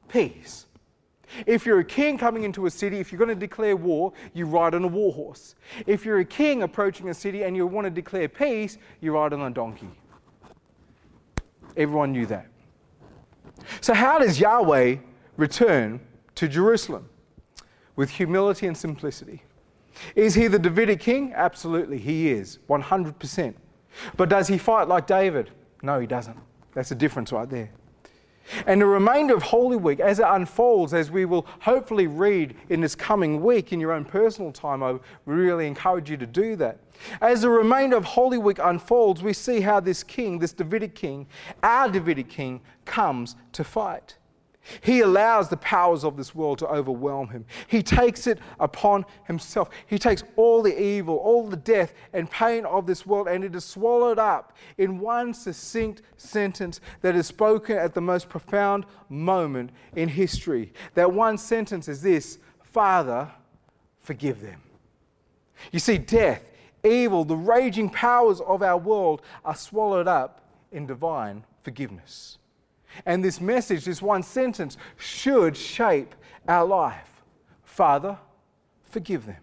peace. 0.08 0.66
If 1.46 1.66
you're 1.66 1.80
a 1.80 1.84
king 1.84 2.18
coming 2.18 2.44
into 2.44 2.66
a 2.66 2.70
city, 2.70 2.98
if 2.98 3.10
you're 3.10 3.18
going 3.18 3.30
to 3.30 3.34
declare 3.34 3.76
war, 3.76 4.12
you 4.34 4.46
ride 4.46 4.74
on 4.74 4.84
a 4.84 4.88
war 4.88 5.12
horse. 5.12 5.54
If 5.86 6.04
you're 6.04 6.18
a 6.18 6.24
king 6.24 6.62
approaching 6.62 7.08
a 7.08 7.14
city 7.14 7.42
and 7.42 7.56
you 7.56 7.66
want 7.66 7.86
to 7.86 7.90
declare 7.90 8.28
peace, 8.28 8.78
you 9.00 9.12
ride 9.12 9.32
on 9.32 9.40
a 9.40 9.50
donkey. 9.50 9.88
Everyone 11.76 12.12
knew 12.12 12.26
that. 12.26 12.46
So, 13.80 13.92
how 13.94 14.18
does 14.18 14.38
Yahweh 14.38 14.96
return 15.36 16.00
to 16.36 16.46
Jerusalem? 16.46 17.08
With 17.96 18.10
humility 18.10 18.66
and 18.66 18.76
simplicity. 18.76 19.42
Is 20.14 20.34
he 20.34 20.46
the 20.46 20.58
Davidic 20.58 21.00
king? 21.00 21.32
Absolutely, 21.34 21.98
he 21.98 22.30
is, 22.30 22.58
100%. 22.68 23.54
But 24.16 24.28
does 24.28 24.48
he 24.48 24.58
fight 24.58 24.88
like 24.88 25.06
David? 25.06 25.50
No, 25.82 25.98
he 26.00 26.06
doesn't. 26.06 26.38
That's 26.74 26.90
the 26.90 26.94
difference 26.94 27.32
right 27.32 27.48
there. 27.48 27.70
And 28.66 28.80
the 28.80 28.86
remainder 28.86 29.34
of 29.34 29.42
Holy 29.42 29.76
Week, 29.76 29.98
as 29.98 30.20
it 30.20 30.26
unfolds, 30.28 30.94
as 30.94 31.10
we 31.10 31.24
will 31.24 31.46
hopefully 31.60 32.06
read 32.06 32.54
in 32.68 32.80
this 32.80 32.94
coming 32.94 33.42
week 33.42 33.72
in 33.72 33.80
your 33.80 33.92
own 33.92 34.04
personal 34.04 34.52
time, 34.52 34.82
I 34.82 34.98
really 35.24 35.66
encourage 35.66 36.10
you 36.10 36.16
to 36.18 36.26
do 36.26 36.54
that. 36.56 36.78
As 37.20 37.42
the 37.42 37.50
remainder 37.50 37.96
of 37.96 38.04
Holy 38.04 38.38
Week 38.38 38.58
unfolds, 38.62 39.22
we 39.22 39.32
see 39.32 39.60
how 39.60 39.80
this 39.80 40.02
king, 40.02 40.38
this 40.38 40.52
Davidic 40.52 40.94
king, 40.94 41.26
our 41.62 41.88
Davidic 41.88 42.28
king, 42.28 42.60
comes 42.84 43.34
to 43.52 43.64
fight. 43.64 44.16
He 44.80 45.00
allows 45.00 45.48
the 45.48 45.56
powers 45.56 46.04
of 46.04 46.16
this 46.16 46.34
world 46.34 46.58
to 46.58 46.68
overwhelm 46.68 47.28
him. 47.28 47.44
He 47.66 47.82
takes 47.82 48.26
it 48.26 48.38
upon 48.58 49.04
himself. 49.24 49.70
He 49.86 49.98
takes 49.98 50.24
all 50.36 50.62
the 50.62 50.80
evil, 50.80 51.16
all 51.16 51.46
the 51.46 51.56
death 51.56 51.92
and 52.12 52.30
pain 52.30 52.64
of 52.64 52.86
this 52.86 53.06
world, 53.06 53.28
and 53.28 53.44
it 53.44 53.54
is 53.54 53.64
swallowed 53.64 54.18
up 54.18 54.56
in 54.78 54.98
one 54.98 55.34
succinct 55.34 56.02
sentence 56.16 56.80
that 57.02 57.14
is 57.14 57.26
spoken 57.26 57.76
at 57.76 57.94
the 57.94 58.00
most 58.00 58.28
profound 58.28 58.84
moment 59.08 59.70
in 59.94 60.08
history. 60.08 60.72
That 60.94 61.12
one 61.12 61.38
sentence 61.38 61.88
is 61.88 62.02
this 62.02 62.38
Father, 62.62 63.30
forgive 64.00 64.40
them. 64.40 64.60
You 65.72 65.78
see, 65.78 65.98
death, 65.98 66.44
evil, 66.84 67.24
the 67.24 67.36
raging 67.36 67.88
powers 67.88 68.40
of 68.40 68.62
our 68.62 68.76
world 68.76 69.22
are 69.44 69.54
swallowed 69.54 70.08
up 70.08 70.42
in 70.72 70.86
divine 70.86 71.44
forgiveness. 71.62 72.38
And 73.04 73.24
this 73.24 73.40
message, 73.40 73.84
this 73.84 74.00
one 74.00 74.22
sentence, 74.22 74.76
should 74.96 75.56
shape 75.56 76.14
our 76.48 76.64
life. 76.64 77.22
Father, 77.64 78.18
forgive 78.84 79.26
them. 79.26 79.36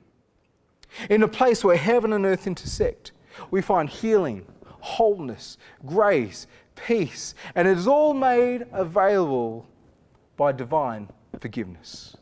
In 1.09 1.23
a 1.23 1.27
place 1.27 1.63
where 1.63 1.77
heaven 1.77 2.13
and 2.13 2.25
earth 2.25 2.47
intersect, 2.47 3.11
we 3.51 3.61
find 3.61 3.89
healing, 3.89 4.45
wholeness, 4.79 5.57
grace, 5.85 6.47
peace, 6.75 7.35
and 7.55 7.67
it 7.67 7.77
is 7.77 7.87
all 7.87 8.13
made 8.13 8.65
available 8.71 9.67
by 10.37 10.51
divine 10.51 11.09
forgiveness. 11.39 12.15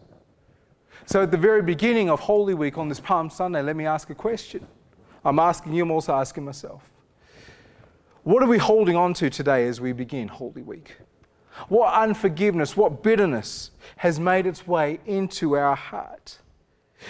So, 1.05 1.23
at 1.23 1.31
the 1.31 1.37
very 1.37 1.61
beginning 1.61 2.09
of 2.09 2.19
Holy 2.19 2.53
Week 2.53 2.77
on 2.77 2.87
this 2.87 2.99
Palm 2.99 3.29
Sunday, 3.29 3.61
let 3.61 3.75
me 3.75 3.85
ask 3.85 4.09
a 4.09 4.15
question. 4.15 4.65
I'm 5.25 5.39
asking 5.39 5.73
you, 5.73 5.83
I'm 5.83 5.91
also 5.91 6.13
asking 6.13 6.45
myself. 6.45 6.83
What 8.23 8.43
are 8.43 8.47
we 8.47 8.57
holding 8.57 8.95
on 8.95 9.13
to 9.15 9.29
today 9.29 9.67
as 9.67 9.81
we 9.81 9.93
begin 9.93 10.27
Holy 10.27 10.61
Week? 10.61 10.95
What 11.67 11.93
unforgiveness, 11.93 12.77
what 12.77 13.03
bitterness 13.03 13.71
has 13.97 14.19
made 14.19 14.45
its 14.45 14.67
way 14.67 14.99
into 15.05 15.55
our 15.55 15.75
heart? 15.75 16.37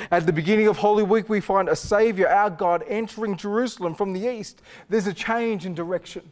At 0.09 0.25
the 0.25 0.33
beginning 0.33 0.67
of 0.67 0.77
Holy 0.77 1.03
Week, 1.03 1.29
we 1.29 1.41
find 1.41 1.67
a 1.67 1.75
Savior, 1.75 2.27
our 2.27 2.49
God, 2.49 2.83
entering 2.87 3.35
Jerusalem 3.35 3.93
from 3.93 4.13
the 4.13 4.27
east. 4.27 4.61
There's 4.89 5.07
a 5.07 5.13
change 5.13 5.65
in 5.65 5.73
direction. 5.73 6.31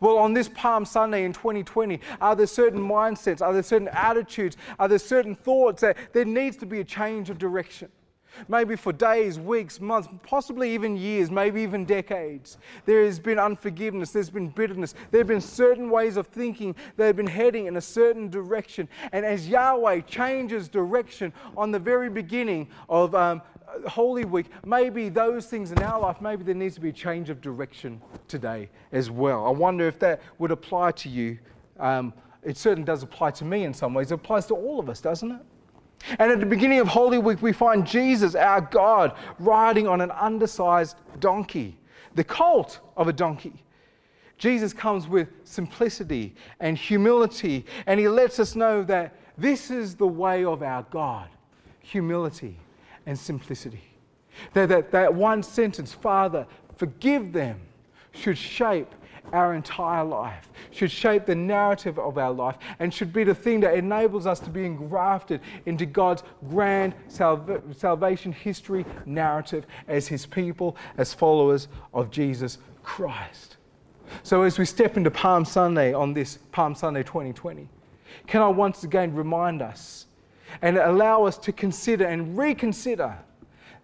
Well, 0.00 0.16
on 0.18 0.32
this 0.32 0.48
Palm 0.48 0.84
Sunday 0.84 1.24
in 1.24 1.32
2020, 1.32 2.00
are 2.20 2.36
there 2.36 2.46
certain 2.46 2.80
mindsets? 2.80 3.42
Are 3.42 3.52
there 3.52 3.62
certain 3.64 3.88
attitudes? 3.88 4.56
Are 4.78 4.86
there 4.86 4.98
certain 4.98 5.34
thoughts 5.34 5.80
that 5.82 5.96
there 6.12 6.24
needs 6.24 6.56
to 6.58 6.66
be 6.66 6.80
a 6.80 6.84
change 6.84 7.30
of 7.30 7.38
direction? 7.38 7.90
Maybe 8.48 8.76
for 8.76 8.92
days, 8.92 9.38
weeks, 9.38 9.80
months, 9.80 10.08
possibly 10.22 10.72
even 10.72 10.96
years, 10.96 11.30
maybe 11.30 11.62
even 11.62 11.84
decades. 11.84 12.58
There 12.86 13.04
has 13.04 13.18
been 13.18 13.38
unforgiveness, 13.38 14.10
there's 14.10 14.30
been 14.30 14.48
bitterness, 14.48 14.94
there 15.10 15.20
have 15.20 15.28
been 15.28 15.40
certain 15.40 15.90
ways 15.90 16.16
of 16.16 16.26
thinking 16.26 16.74
that 16.96 17.06
have 17.06 17.16
been 17.16 17.26
heading 17.26 17.66
in 17.66 17.76
a 17.76 17.80
certain 17.80 18.28
direction. 18.28 18.88
And 19.12 19.24
as 19.24 19.48
Yahweh 19.48 20.00
changes 20.02 20.68
direction 20.68 21.32
on 21.56 21.70
the 21.70 21.78
very 21.78 22.10
beginning 22.10 22.68
of 22.88 23.14
um, 23.14 23.42
Holy 23.86 24.24
Week, 24.24 24.46
maybe 24.64 25.08
those 25.08 25.46
things 25.46 25.72
in 25.72 25.82
our 25.82 26.00
life, 26.00 26.20
maybe 26.20 26.44
there 26.44 26.54
needs 26.54 26.74
to 26.76 26.80
be 26.80 26.90
a 26.90 26.92
change 26.92 27.30
of 27.30 27.40
direction 27.40 28.00
today 28.28 28.68
as 28.92 29.10
well. 29.10 29.46
I 29.46 29.50
wonder 29.50 29.86
if 29.86 29.98
that 30.00 30.20
would 30.38 30.50
apply 30.50 30.92
to 30.92 31.08
you. 31.08 31.38
Um, 31.78 32.12
it 32.42 32.56
certainly 32.56 32.84
does 32.84 33.02
apply 33.02 33.30
to 33.32 33.44
me 33.44 33.64
in 33.64 33.72
some 33.72 33.94
ways. 33.94 34.10
It 34.10 34.14
applies 34.14 34.46
to 34.46 34.54
all 34.54 34.80
of 34.80 34.88
us, 34.88 35.00
doesn't 35.00 35.30
it? 35.30 35.42
And 36.18 36.32
at 36.32 36.40
the 36.40 36.46
beginning 36.46 36.80
of 36.80 36.88
Holy 36.88 37.18
Week, 37.18 37.40
we 37.42 37.52
find 37.52 37.86
Jesus, 37.86 38.34
our 38.34 38.60
God, 38.60 39.16
riding 39.38 39.86
on 39.86 40.00
an 40.00 40.10
undersized 40.10 40.96
donkey, 41.20 41.78
the 42.14 42.24
colt 42.24 42.80
of 42.96 43.08
a 43.08 43.12
donkey. 43.12 43.62
Jesus 44.38 44.72
comes 44.72 45.06
with 45.06 45.28
simplicity 45.44 46.34
and 46.58 46.76
humility, 46.76 47.64
and 47.86 48.00
he 48.00 48.08
lets 48.08 48.40
us 48.40 48.56
know 48.56 48.82
that 48.82 49.14
this 49.38 49.70
is 49.70 49.94
the 49.94 50.06
way 50.06 50.44
of 50.44 50.62
our 50.62 50.84
God 50.90 51.28
humility 51.80 52.56
and 53.06 53.18
simplicity. 53.18 53.82
That, 54.54 54.68
that, 54.68 54.90
that 54.92 55.14
one 55.14 55.42
sentence, 55.42 55.92
Father, 55.92 56.46
forgive 56.76 57.32
them, 57.32 57.60
should 58.12 58.38
shape 58.38 58.94
our 59.32 59.54
entire 59.54 60.04
life, 60.04 60.50
should 60.70 60.90
shape 60.90 61.26
the 61.26 61.34
narrative 61.34 61.98
of 61.98 62.18
our 62.18 62.32
life, 62.32 62.56
and 62.78 62.92
should 62.92 63.12
be 63.12 63.24
the 63.24 63.34
thing 63.34 63.60
that 63.60 63.74
enables 63.74 64.26
us 64.26 64.40
to 64.40 64.50
be 64.50 64.64
engrafted 64.64 65.40
into 65.66 65.86
God's 65.86 66.22
grand 66.50 66.94
salva- 67.08 67.62
salvation 67.76 68.32
history 68.32 68.84
narrative 69.06 69.66
as 69.88 70.08
His 70.08 70.26
people, 70.26 70.76
as 70.96 71.14
followers 71.14 71.68
of 71.94 72.10
Jesus 72.10 72.58
Christ. 72.82 73.56
So, 74.22 74.42
as 74.42 74.58
we 74.58 74.64
step 74.64 74.96
into 74.96 75.10
Palm 75.10 75.44
Sunday 75.44 75.94
on 75.94 76.12
this 76.12 76.38
Palm 76.50 76.74
Sunday 76.74 77.02
2020, 77.02 77.68
can 78.26 78.42
I 78.42 78.48
once 78.48 78.84
again 78.84 79.14
remind 79.14 79.62
us 79.62 80.06
and 80.60 80.76
allow 80.76 81.24
us 81.24 81.38
to 81.38 81.52
consider 81.52 82.04
and 82.04 82.36
reconsider 82.36 83.18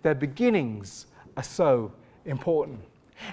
that 0.03 0.20
beginnings 0.20 1.07
are 1.37 1.42
so 1.42 1.92
important. 2.27 2.81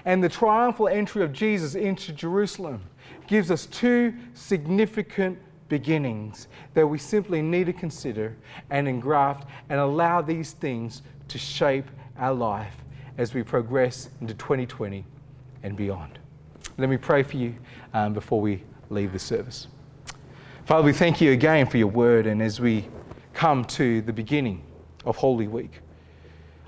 And 0.04 0.22
the 0.22 0.28
triumphal 0.28 0.88
entry 0.88 1.22
of 1.22 1.32
Jesus 1.32 1.74
into 1.74 2.12
Jerusalem 2.12 2.82
gives 3.26 3.50
us 3.50 3.66
two 3.66 4.14
significant 4.34 5.38
beginnings 5.68 6.48
that 6.74 6.86
we 6.86 6.98
simply 6.98 7.42
need 7.42 7.66
to 7.66 7.72
consider 7.72 8.36
and 8.70 8.86
engraft 8.86 9.48
and 9.68 9.80
allow 9.80 10.22
these 10.22 10.52
things 10.52 11.02
to 11.28 11.38
shape 11.38 11.86
our 12.18 12.32
life 12.32 12.74
as 13.18 13.34
we 13.34 13.42
progress 13.42 14.10
into 14.20 14.34
2020 14.34 15.04
and 15.62 15.76
beyond. 15.76 16.18
Let 16.78 16.88
me 16.88 16.96
pray 16.96 17.22
for 17.22 17.36
you 17.36 17.54
um, 17.94 18.12
before 18.12 18.40
we 18.40 18.62
leave 18.90 19.12
the 19.12 19.18
service. 19.18 19.66
Father, 20.66 20.84
we 20.84 20.92
thank 20.92 21.20
you 21.20 21.32
again 21.32 21.66
for 21.66 21.78
your 21.78 21.86
word, 21.86 22.26
and 22.26 22.42
as 22.42 22.60
we 22.60 22.88
come 23.32 23.64
to 23.64 24.02
the 24.02 24.12
beginning 24.12 24.62
of 25.04 25.16
Holy 25.16 25.46
Week, 25.46 25.80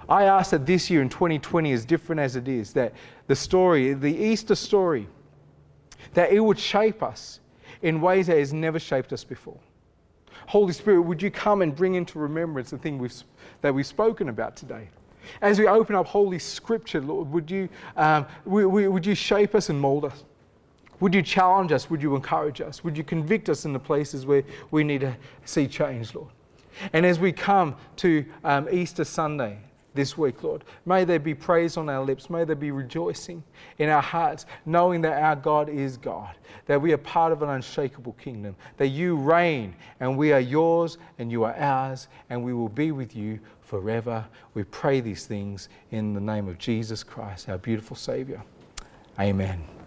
I 0.09 0.25
ask 0.25 0.53
that 0.53 0.65
this 0.65 0.89
year 0.89 1.03
in 1.03 1.09
2020, 1.09 1.73
as 1.73 1.85
different 1.85 2.21
as 2.21 2.37
it 2.37 2.49
is, 2.49 2.73
that 2.73 2.95
the 3.27 3.37
story, 3.37 3.93
the 3.93 4.15
Easter 4.15 4.55
story, 4.55 5.07
that 6.15 6.33
it 6.33 6.41
would 6.41 6.59
shape 6.59 7.03
us 7.03 7.41
in 7.83 8.01
ways 8.01 8.27
that 8.29 8.39
has 8.39 8.53
never 8.53 8.79
shaped 8.79 9.13
us 9.13 9.23
before. 9.23 9.59
Holy 10.47 10.73
Spirit, 10.73 11.03
would 11.03 11.21
you 11.21 11.31
come 11.31 11.61
and 11.61 11.77
bring 11.77 11.95
into 11.95 12.19
remembrance 12.19 12.71
the 12.71 12.79
thing 12.79 12.99
we've, 12.99 13.13
that 13.61 13.75
we've 13.75 13.87
spoken 13.87 14.31
about 14.31 14.57
today? 14.57 14.89
As 15.43 15.59
we 15.59 15.67
open 15.67 15.95
up 15.95 16.07
Holy 16.07 16.39
Scripture, 16.39 17.03
Lord, 17.03 17.31
would 17.31 17.51
you, 17.51 17.69
um, 17.97 18.27
would 18.47 19.05
you 19.05 19.15
shape 19.15 19.55
us 19.55 19.69
and 19.69 19.79
mold 19.79 20.07
us? 20.07 20.25
Would 21.01 21.15
you 21.15 21.23
challenge 21.23 21.71
us? 21.71 21.91
Would 21.91 22.03
you 22.03 22.17
encourage 22.17 22.63
us? 22.63 22.83
Would 22.83 22.97
you 22.97 23.05
convict 23.05 23.49
us 23.51 23.67
in 23.67 23.75
the 23.75 23.79
places 23.79 24.25
where 24.25 24.43
we 24.71 24.85
need 24.85 25.03
to 25.03 25.15
see 25.45 25.69
change, 25.69 26.15
Lord? 26.15 26.31
And 26.93 27.05
as 27.05 27.21
we 27.21 27.31
come 27.31 27.77
to 27.97 28.25
um, 28.43 28.69
Easter 28.71 29.05
Sunday, 29.05 29.59
this 29.95 30.17
week, 30.17 30.43
Lord. 30.43 30.65
May 30.87 31.05
there 31.05 31.19
be 31.19 31.35
praise 31.35 31.77
on 31.77 31.89
our 31.89 32.05
lips. 32.05 32.31
May 32.31 32.45
there 32.45 32.57
be 32.57 32.71
rejoicing 32.71 33.43
in 33.79 33.89
our 33.89 34.03
hearts, 34.03 34.47
knowing 34.67 35.01
that 35.03 35.23
our 35.23 35.37
God 35.37 35.69
is 35.69 35.97
God, 35.97 36.37
that 36.67 36.81
we 36.81 36.93
are 36.93 36.99
part 36.99 37.33
of 37.33 37.43
an 37.43 37.49
unshakable 37.49 38.13
kingdom, 38.15 38.55
that 38.77 38.89
you 38.89 39.17
reign 39.17 39.75
and 40.01 40.17
we 40.17 40.33
are 40.33 40.41
yours 40.41 40.99
and 41.19 41.31
you 41.31 41.45
are 41.45 41.55
ours, 41.57 42.09
and 42.31 42.43
we 42.43 42.53
will 42.53 42.69
be 42.69 42.93
with 42.93 43.17
you 43.17 43.39
forever. 43.61 44.25
We 44.55 44.65
pray 44.65 45.01
these 45.01 45.27
things 45.27 45.69
in 45.91 46.15
the 46.15 46.21
name 46.21 46.49
of 46.49 46.59
Jesus 46.59 47.03
Christ, 47.03 47.49
our 47.49 47.59
beautiful 47.59 47.97
Savior. 47.97 48.43
Amen. 49.19 49.78